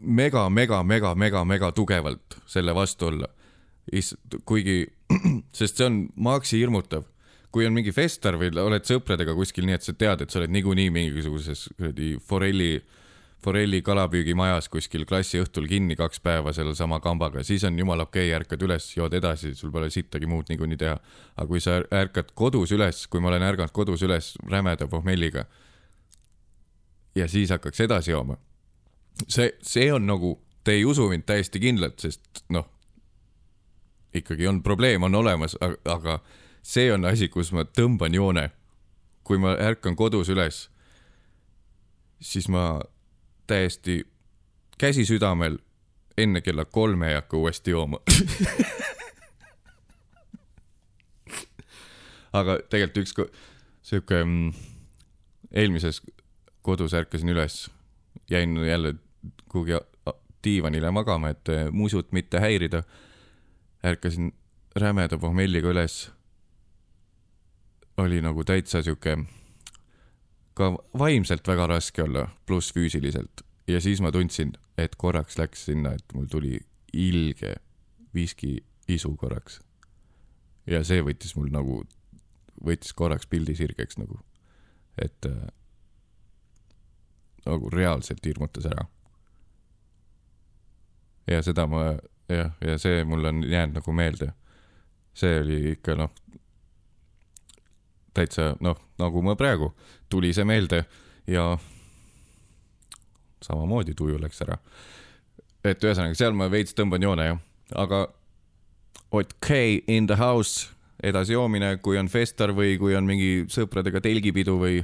[0.02, 3.28] mega, mega, mega, mega, mega tugevalt selle vastu olla.
[4.46, 4.86] kuigi,
[5.60, 7.04] sest see on maaksi hirmutav.
[7.52, 10.52] kui on mingi fester või oled sõpradega kuskil, nii et sa tead, et sa oled
[10.52, 12.82] niikuinii mingisuguses kuradi forelli,
[13.40, 18.42] forelli kalapüügimajas kuskil klassi õhtul kinni kaks päeva sellesama kambaga, siis on jumala okei okay,,
[18.42, 20.98] ärkad üles, jood edasi, sul pole sittagi muud niikuinii teha.
[21.38, 25.46] aga kui sa ärkad kodus üles, kui ma olen ärganud kodus üles rämeda pohmelliga
[27.16, 28.36] ja siis hakkaks edasi jooma
[29.28, 32.68] see, see on nagu, te ei usu mind täiesti kindlalt, sest noh,
[34.16, 36.20] ikkagi on probleem on olemas, aga
[36.64, 38.52] see on asi, kus ma tõmban joone.
[39.26, 40.70] kui ma ärkan kodus üles,
[42.22, 42.82] siis ma
[43.48, 44.06] täiesti
[44.78, 45.58] käsi südamel
[46.18, 47.98] enne kella kolme ei hakka uuesti jooma
[52.40, 53.14] aga tegelikult üks
[53.86, 54.54] sihuke mm,
[55.54, 56.02] eelmises
[56.66, 57.70] kodus ärkasin üles,
[58.30, 58.96] jäin jälle
[59.50, 59.80] kuhugi
[60.44, 62.84] diivanile magama, et eh, musut mitte häirida.
[63.86, 64.34] ärkasin
[64.76, 66.12] rämeda pohmelliga üles.
[67.98, 69.18] oli nagu täitsa sihuke
[70.54, 75.96] ka vaimselt väga raske olla, pluss füüsiliselt ja siis ma tundsin, et korraks läks sinna,
[75.96, 76.60] et mul tuli
[76.94, 77.56] ilge
[78.14, 78.58] viski
[78.88, 79.60] isu korraks.
[80.68, 81.84] ja see võttis mul nagu,
[82.66, 84.20] võttis korraks pildi sirgeks nagu,
[85.02, 85.48] et äh,
[87.46, 88.88] nagu reaalselt hirmutas ära.
[91.28, 91.96] Ja seda ma
[92.30, 94.34] jah, ja see mul on jäänud nagu meelde.
[95.16, 96.12] see oli ikka noh,
[98.14, 99.72] täitsa noh, nagu ma praegu,
[100.10, 100.84] tuli see meelde
[101.28, 101.58] ja
[103.42, 104.58] samamoodi tuju läks ära.
[105.64, 107.42] et ühesõnaga, seal ma veits tõmban joone jah,
[107.76, 108.08] aga
[109.16, 110.68] Ott K in the house,
[111.04, 114.82] edasi joomine, kui on festar või kui on mingi sõpradega telgipidu või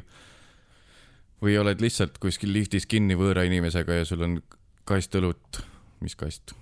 [1.42, 4.38] või oled lihtsalt kuskil liftis kinni võõra inimesega ja sul on
[4.86, 5.64] kast õlut,
[6.02, 6.56] mis kast?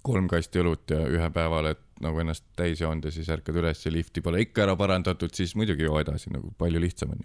[0.00, 3.82] kolm kasti õlut ja ühe päeva oled nagu ennast täis joonud ja siis ärkad üles
[3.84, 7.20] ja lifti pole ikka ära parandatud, siis muidugi joo edasi, nagu palju lihtsam on.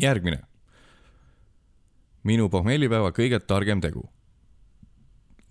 [0.00, 0.40] järgmine.
[2.24, 4.08] minu pohmellipäeva kõige targem tegu.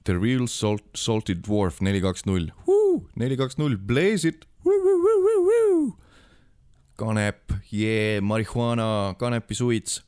[0.06, 2.50] The real salt, salted dwarf neli kaks null,
[3.16, 4.46] neli kaks null, blaze it
[7.00, 10.02] kanep, jee, marihuana, kanepisuits.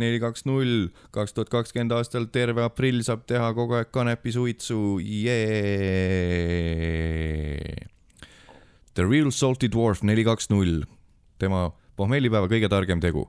[0.00, 5.44] Neli, kaks, null, kaks tuhat kakskümmend aastal terve aprill saab teha kogu aeg kanepisuitsu, jee.
[8.96, 10.82] The real salty dwarf neli, kaks, null,
[11.40, 11.68] tema
[12.00, 13.28] pohmellipäeva kõige targem tegu.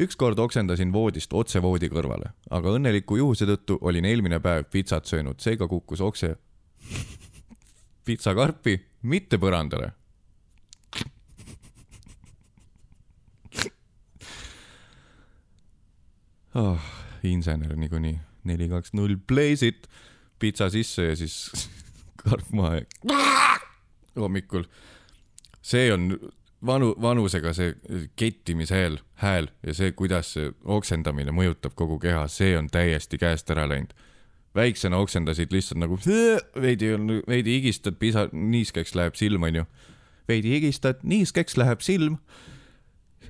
[0.00, 5.40] ükskord oksendasin voodist otse voodi kõrvale, aga õnneliku juhuse tõttu olin eelmine päev pitsat söönud,
[5.42, 6.36] seega kukkus okse
[8.06, 9.99] pitsakarpi mitte põrandale
[16.54, 16.78] oh,
[17.22, 19.88] insener niikuinii, neli, kaks, null, blaze it,
[20.38, 21.68] pitsa sisse ja siis
[22.22, 22.80] karp maha
[24.16, 24.64] hommikul.
[25.62, 26.16] see on
[26.66, 27.74] vanu, vanusega see
[28.16, 33.50] kettimise hääl, hääl ja see, kuidas see oksendamine mõjutab kogu keha, see on täiesti käest
[33.50, 33.94] ära läinud.
[34.54, 35.98] väiksena oksendasid lihtsalt nagu
[36.64, 36.94] veidi,
[37.28, 39.64] veidi higistad, pisa, niiskeks läheb silm, onju.
[40.28, 42.18] veidi higistad, niiskeks läheb silm.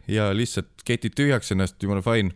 [0.08, 2.34] ja lihtsalt ketid tühjaks ennast, jumala fine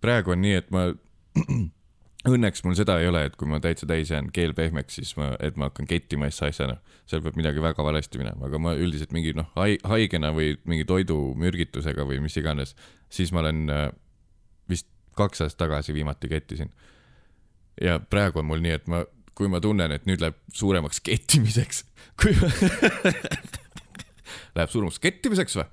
[0.00, 0.88] praegu on nii, et ma,
[2.34, 5.32] õnneks mul seda ei ole, et kui ma täitsa täis jään, keel pehmeks, siis ma,
[5.40, 6.76] et ma hakkan kettima asja asjana.
[7.10, 12.04] seal peab midagi väga valesti minema, aga ma üldiselt mingi noh, haigena või mingi toidumürgitusega
[12.06, 12.76] või mis iganes,
[13.10, 13.86] siis ma olen äh,
[14.70, 14.88] vist
[15.18, 16.70] kaks aastat tagasi viimati kettisin.
[17.80, 21.84] ja praegu on mul nii, et ma, kui ma tunnen, et nüüd läheb suuremaks kettimiseks,
[22.20, 22.52] kui ma
[24.56, 25.66] Läheb suuremaks kettimiseks või?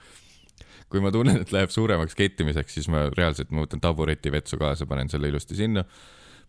[0.92, 4.88] Kui ma tunnen, et läheb suuremaks kettimiseks, siis ma reaalselt, ma võtan tabureti vetsu kaasa,
[4.88, 5.84] panen selle ilusti sinna,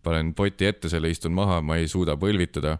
[0.03, 2.77] panen poti ette selle, istun maha, ma ei suuda põlvitada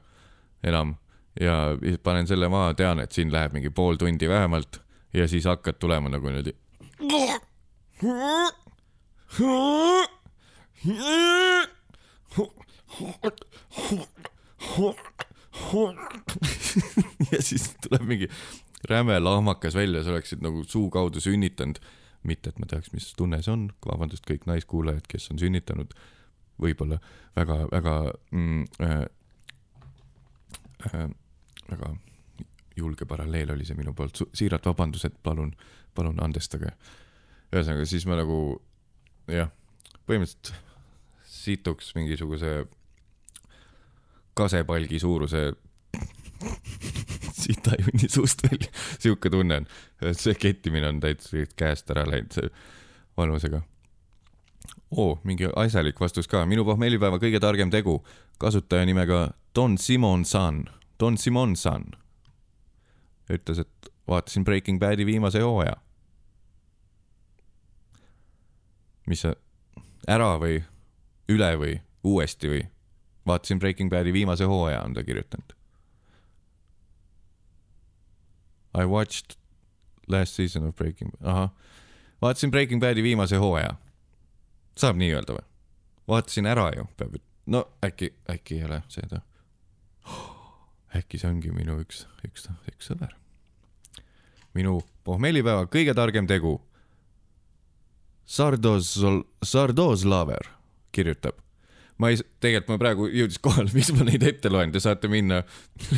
[0.64, 0.96] enam
[1.40, 4.82] ja panen selle maha, tean, et siin läheb mingi pool tundi vähemalt
[5.14, 6.56] ja siis hakkad tulema nagu niimoodi.
[17.32, 18.30] ja siis tuleb mingi
[18.88, 21.80] räme lahmakas välja, sa oleksid nagu suu kaudu sünnitanud.
[22.24, 25.94] mitte, et ma teaks, mis tunne see on, vabandust, kõik naiskuulajad, kes on sünnitanud,
[26.60, 26.98] võib-olla
[27.38, 27.94] väga-väga
[28.36, 29.06] mm, äh,
[30.90, 31.06] äh,
[31.72, 31.94] väga
[32.76, 35.54] julge paralleel oli see minu poolt, siiralt vabandused, palun,
[35.96, 36.74] palun andestage.
[37.54, 38.60] ühesõnaga, siis ma nagu
[39.32, 39.50] jah,
[40.08, 40.54] põhimõtteliselt
[41.30, 42.68] situks mingisuguse
[44.38, 45.54] kasepalgi suuruse
[47.54, 48.72] sitahunni suust välja.
[49.00, 49.68] sihuke tunne on,
[50.14, 52.50] see kettimine on täitsa käest ära läinud see
[53.18, 53.62] vanusega.
[54.92, 58.00] oo, mingi asjalik vastus ka, minu pohmellipäeva kõige targem tegu,
[58.38, 60.66] kasutaja nimega Don Simon San,
[61.00, 61.92] Don Simon San
[63.30, 65.78] ütles, et vaatasin Breaking Badi viimase hooaja.
[69.10, 69.34] mis sa,
[70.08, 70.60] ära või
[71.30, 72.66] üle või uuesti või?
[73.26, 75.59] vaatasin Breaking Badi viimase hooaja, on ta kirjutanud
[78.74, 79.38] I watched
[80.08, 81.50] last season of Breaking, ahah,
[82.22, 83.76] vaatasin Breaking Badi viimase hooaja.
[84.78, 85.46] saab nii öelda või?
[86.08, 89.22] vaatasin ära ju, peab, no äkki, äkki ei ole seda
[90.96, 93.14] äkki see ongi minu üks, üks, üks sõber.
[94.58, 96.58] minu pohmellipäeva kõige targem tegu.
[98.30, 98.92] Sardos,
[99.46, 100.52] Sardoslaver
[100.94, 101.38] kirjutab.
[102.00, 105.42] Ma ei, tegelikult ma praegu jõudis kohale, miks ma neid ette loen, te saate minna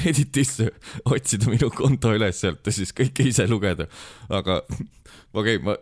[0.01, 0.71] Redditisse,
[1.05, 3.85] otsida minu konto üles sealt ja siis kõike ise lugeda.
[4.29, 4.61] aga
[5.33, 5.77] okei okay,, ma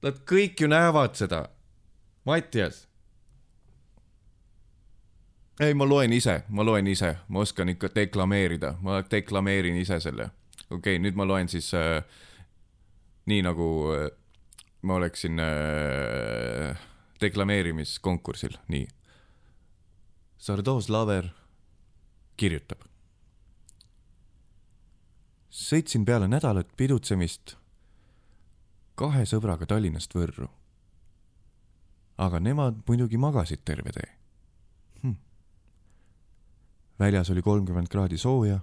[0.00, 1.42] Nad kõik ju näevad seda.
[2.24, 2.86] Mattias.
[5.60, 10.30] ei, ma loen ise, ma loen ise, ma oskan ikka deklameerida, ma deklameerin ise selle.
[10.70, 12.00] okei okay,, nüüd ma loen siis äh,
[13.26, 14.08] nii nagu äh,
[14.82, 16.78] ma oleksin äh,
[17.20, 18.88] deklameerimiskonkursil, nii.
[20.38, 21.28] Sardoz Laver
[22.36, 22.86] kirjutab.
[25.50, 27.56] sõitsin peale nädalat pidutsemist
[29.00, 30.46] kahe sõbraga Tallinnast Võrru.
[32.20, 34.08] aga nemad muidugi magasid terve tee
[35.02, 35.14] hm..
[37.00, 38.60] väljas oli kolmkümmend kraadi sooja.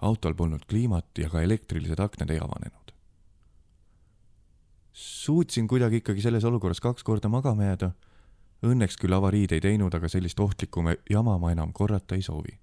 [0.00, 2.87] autol polnud kliimat ja ka elektrilised aknad ei avanenud.
[4.98, 7.92] Suutsin kuidagi ikkagi selles olukorras kaks korda magama jääda.
[8.66, 12.58] Õnneks küll avariid ei teinud, aga sellist ohtlikku jama ma enam korrata ei soovi.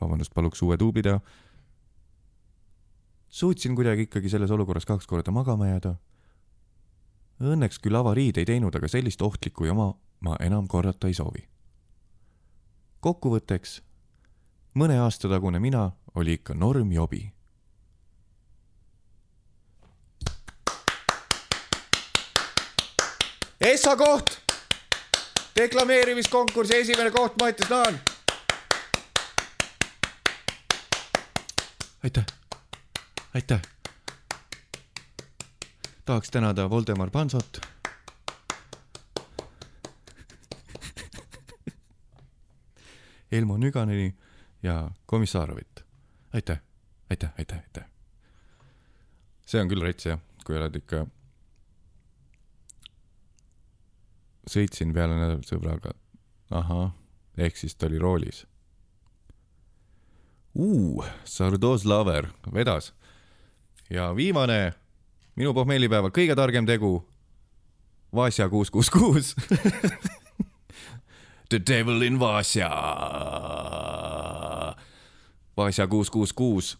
[0.00, 1.20] vabandust, paluks uue duubli teha.
[3.28, 5.94] suutsin kuidagi ikkagi selles olukorras kaks korda magama jääda.
[7.40, 11.48] Õnneks küll avariid ei teinud, aga sellist ohtlikku jama ma enam korrata ei soovi.
[13.00, 13.82] kokkuvõtteks,
[14.74, 17.35] mõne aasta tagune mina oli ikka normjobi.
[23.60, 24.40] Essa koht,
[25.56, 28.00] deklameerimiskonkursi esimene koht, Mattias Naan.
[32.04, 32.24] aitäh,
[33.34, 33.60] aitäh.
[36.04, 37.60] tahaks tänada Voldemar Pansot.
[43.32, 44.14] Elmo Nüganeni
[44.62, 45.84] ja Komissarovit.
[46.32, 46.60] aitäh,
[47.10, 47.84] aitäh, aitäh, aitäh.
[49.46, 51.06] see on küll rets jah, kui oled ikka.
[54.50, 55.94] Sõitsin peale nädalat sõbraga.
[56.50, 56.92] ahah,
[57.38, 58.46] ehk siis ta oli roolis
[60.58, 61.04] uh,.
[61.24, 62.94] Sardoz Laver vedas.
[63.90, 64.74] ja viimane
[65.36, 67.04] minu pohmellipäeval kõige targem tegu.
[68.14, 69.34] Vasja kuus, kuus, kuus.
[71.50, 72.70] The devil in Vasja.
[75.56, 76.76] Vasja kuus, kuus, kuus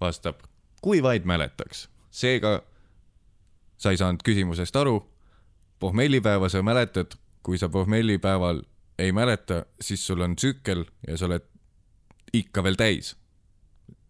[0.00, 0.42] vastab,
[0.82, 1.88] kui vaid mäletaks.
[2.10, 2.62] seega
[3.78, 5.02] sa ei saanud küsimusest aru.
[5.78, 7.06] Pohmellipäeva sa mäletad,
[7.42, 8.62] kui sa pohmellipäeval
[8.98, 11.42] ei mäleta, siis sul on tsükkel ja sa oled
[12.32, 13.16] ikka veel täis.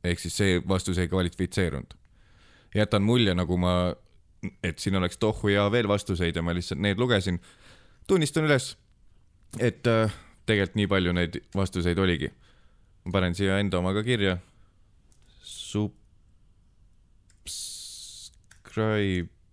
[0.05, 1.95] ehk siis see vastus ei kvalifitseerunud.
[2.75, 3.95] jätan mulje, nagu ma,
[4.63, 7.41] et siin oleks tohhu ja veel vastuseid ja ma lihtsalt need lugesin.
[8.07, 8.77] tunnistan üles,
[9.59, 10.15] et äh,
[10.47, 12.33] tegelikult nii palju neid vastuseid oligi.
[13.05, 14.39] ma panen siia enda oma ka kirja.
[15.43, 15.99] Subscribe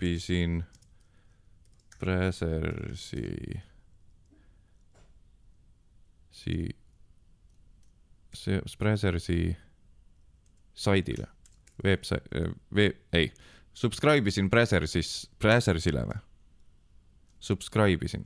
[0.01, 0.63] isin
[1.99, 3.61] Bräsersi,
[6.31, 6.75] si-,
[8.33, 9.39] see Bräsersi
[10.75, 11.27] saidile,
[11.83, 12.21] veebsa-,
[12.75, 13.31] veeb, ei,
[13.73, 16.19] subscribe isin Bräsersis, Bräsersile või?
[17.45, 18.25] Subscribe isin,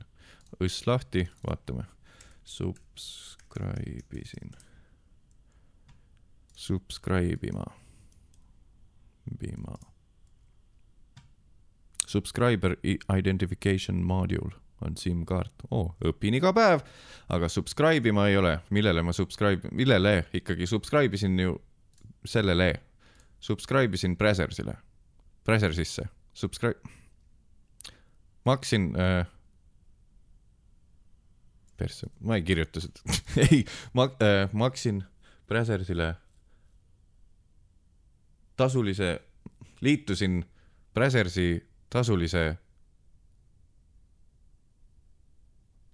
[0.62, 1.84] õss lahti, vaatame,
[2.48, 4.56] subscribe isin,
[6.56, 7.68] subscribe ima,
[9.38, 9.89] Bima.
[12.10, 12.74] Subscriber
[13.16, 14.56] identification module.
[14.80, 16.80] On SIM-kaart oh,, õpin iga päev,
[17.28, 21.52] aga subscribe ima ei ole, millele ma subscribe, millele ikkagi subscribe isin ju
[22.24, 22.70] sellele,
[23.44, 24.78] subscribe isin Bräsersile,
[25.44, 26.80] Bräsersisse, subscribe,
[28.48, 29.28] maksin äh,,
[31.76, 35.04] persse, ma ei kirjuta seda, ei, ma äh, maksin
[35.44, 36.14] Bräsersile
[38.56, 39.18] tasulise,
[39.84, 40.44] liitusin
[40.94, 42.56] Bräsersi tasulise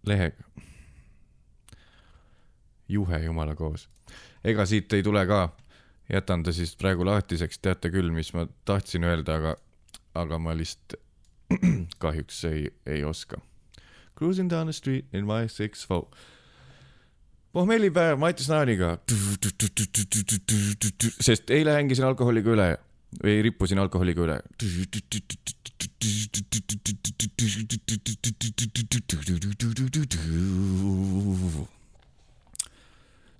[0.06, 0.44] lehega.
[2.88, 3.88] juhe jumala koos.
[4.44, 5.48] ega siit ei tule ka,
[6.12, 9.56] jätan ta siis praegu lahtiseks, teate küll, mis ma tahtsin öelda, aga,
[10.14, 11.00] aga ma lihtsalt
[12.02, 13.40] kahjuks ei, ei oska.
[14.18, 16.06] Cruising down the street in my six four.
[17.52, 18.98] pohmellipäev Mattias Naaniga.
[21.20, 22.76] sest eile hängisin alkoholiga üle
[23.22, 24.36] või rippusin alkoholiga üle.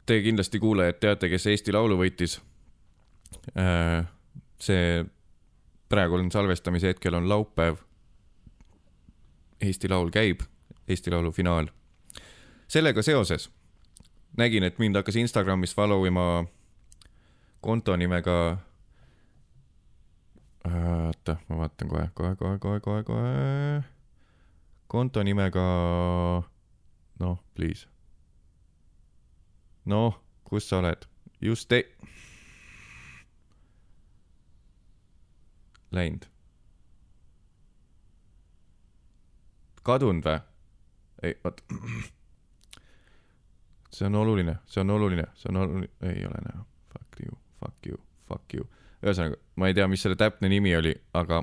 [0.06, 2.38] Te kindlasti kuulajad teate, kes Eesti Laulu võitis.
[4.58, 5.04] see
[5.88, 7.82] praegu on salvestamise hetkel on laupäev.
[9.60, 10.42] Eesti Laul käib,
[10.88, 11.68] Eesti Laulu finaal.
[12.68, 13.50] sellega seoses
[14.36, 16.44] nägin, et mind hakkas Instagramis follow ima
[17.60, 18.56] konto nimega
[20.66, 23.82] oota, ma vaatan kohe, kohe, kohe, kohe, kohe, kohe.
[24.86, 25.66] konto nimega,
[27.20, 27.88] noh, please.
[29.84, 31.06] noh, kus sa oled?
[31.40, 31.86] just te-.
[35.92, 36.26] Läinud.
[39.86, 40.40] kadunud või?
[41.22, 41.62] ei, oot.
[43.94, 46.64] see on oluline, see on oluline, see on oluline, ei ole näha.
[46.92, 48.66] Fuck you, fuck you, fuck you.
[49.06, 51.42] ühesõnaga, ma ei tea, mis selle täpne nimi oli, aga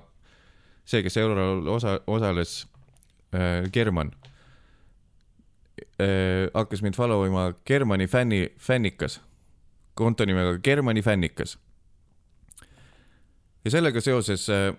[0.85, 2.63] see, kes eurol osa, osales
[3.33, 4.11] äh,, German
[5.99, 9.21] äh,, hakkas mind follow ima Germani fänni, fännikas,
[9.93, 11.57] konto nimega Germani fännikas.
[13.65, 14.73] ja sellega seoses äh,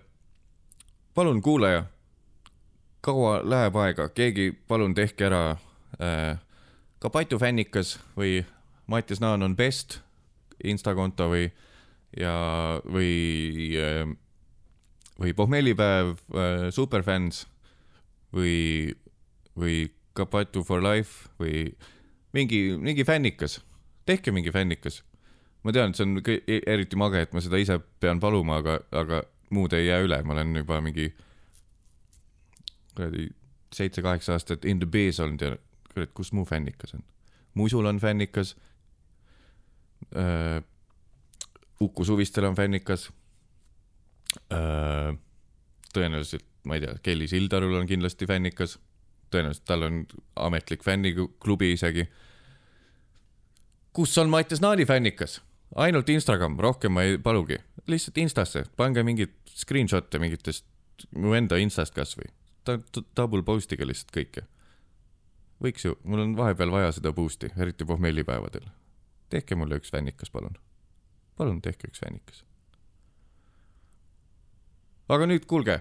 [1.13, 1.85] palun kuulaja,
[3.01, 5.57] kaua läheb aega, keegi palun tehke ära
[6.01, 6.37] äh,
[6.99, 8.45] ka Patu fännikas või
[8.87, 9.99] Mattias Naan on best
[10.63, 11.49] Insta konto või
[12.19, 12.35] ja,
[12.85, 13.75] või,
[15.19, 17.45] või pohmellipäev äh, superfänns
[18.35, 18.93] või,
[19.55, 21.69] või ka Patu for life või
[22.35, 23.59] mingi, mingi fännikas,
[24.05, 25.03] tehke mingi fännikas.
[25.63, 28.79] ma tean, et see on e- eriti mage, et ma seda ise pean paluma, aga,
[28.93, 31.09] aga muud ei jää üle, ma olen juba mingi
[32.95, 33.29] kuradi
[33.75, 35.55] seitse-kaheksa aastat in the biz olnud ja
[35.93, 37.03] kurat, kus mu fännikas on?
[37.55, 38.55] Musul on fännikas
[40.15, 40.63] äh,.
[41.81, 43.09] Uku Suvistel on fännikas
[44.51, 45.15] äh,.
[45.93, 48.79] tõenäoliselt, ma ei tea, Kelly Sildarul on kindlasti fännikas.
[49.31, 50.05] tõenäoliselt tal on
[50.35, 52.07] ametlik fänniklubi isegi.
[53.93, 55.41] kus on Mattias Naani fännikas?
[55.75, 57.57] ainult Instagram, rohkem ma ei palugi,
[57.87, 60.65] lihtsalt Instasse, pange mingeid screenshot'e mingitest
[61.15, 62.29] mu enda Instast kasvõi,
[63.17, 64.45] double post'iga lihtsalt kõike.
[65.63, 68.67] võiks ju, mul on vahepeal vaja seda boost'i, eriti pohmellipäevadel.
[69.29, 70.57] tehke mulle üks fännikas, palun.
[71.37, 72.43] Palun tehke üks fännikas.
[75.09, 75.79] aga nüüd kuulge.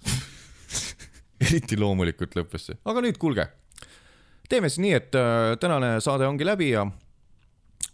[1.46, 3.46] eriti loomulikult lõppes see, aga nüüd kuulge.
[4.48, 6.86] teeme siis nii, et äh, tänane saade ongi läbi ja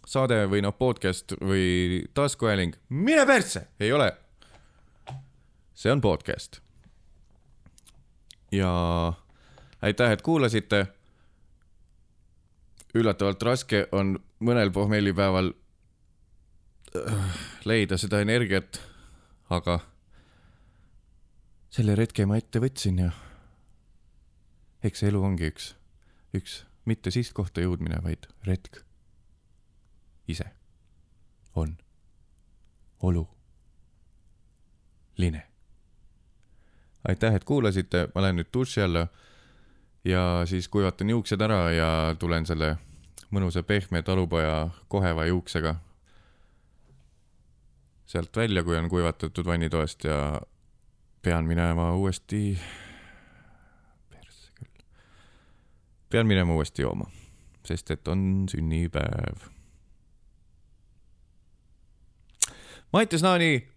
[0.07, 4.11] saade või noh, podcast või taskuhääling, mine persse, ei ole.
[5.75, 6.61] see on podcast.
[8.51, 8.71] ja
[9.81, 10.87] aitäh, et kuulasite.
[12.95, 15.51] üllatavalt raske on mõnel pohmellipäeval
[17.65, 18.81] leida seda energiat,
[19.49, 19.79] aga
[21.69, 23.11] selle retke ma ette võtsin ja
[24.87, 25.71] eks elu ongi üks,
[26.37, 28.81] üks mitte sihtkohta jõudmine, vaid retk
[30.27, 30.45] ise
[31.55, 31.77] on
[33.01, 33.27] oluline.
[37.07, 39.07] aitäh, et kuulasite, ma lähen nüüd duši alla
[40.05, 42.77] ja siis kuivatan juuksed ära ja tulen selle
[43.31, 45.75] mõnusa pehme talupoja koheva juuksega
[48.07, 50.41] sealt välja, kui on kuivatatud vannitoast ja
[51.21, 52.57] pean minema uuesti,
[54.09, 54.83] persse küll,
[56.09, 57.09] pean minema uuesti jooma,
[57.67, 59.47] sest et on sünnipäev
[62.93, 63.67] Mattias Naani,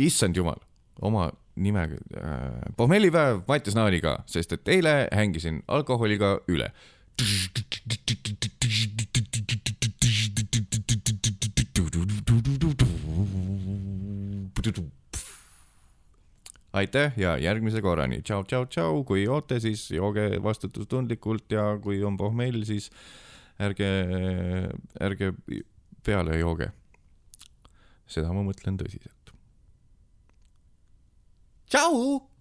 [0.00, 0.60] issand jumal,
[1.04, 1.28] oma
[1.60, 6.70] nimega äh,, pohmellipäev Mattias Naaniga, sest et eile hängisin alkoholiga üle.
[16.76, 22.18] Aitäh ja järgmise korrani, tšau, tšau, tšau, kui joote, siis jooge vastutustundlikult ja kui on
[22.20, 22.90] pohmell, siis
[23.62, 23.88] ärge,
[25.00, 25.32] ärge
[26.04, 26.70] peale jooge
[28.10, 29.34] seda ma mõtlen tõsiselt.
[31.66, 32.35] tšau.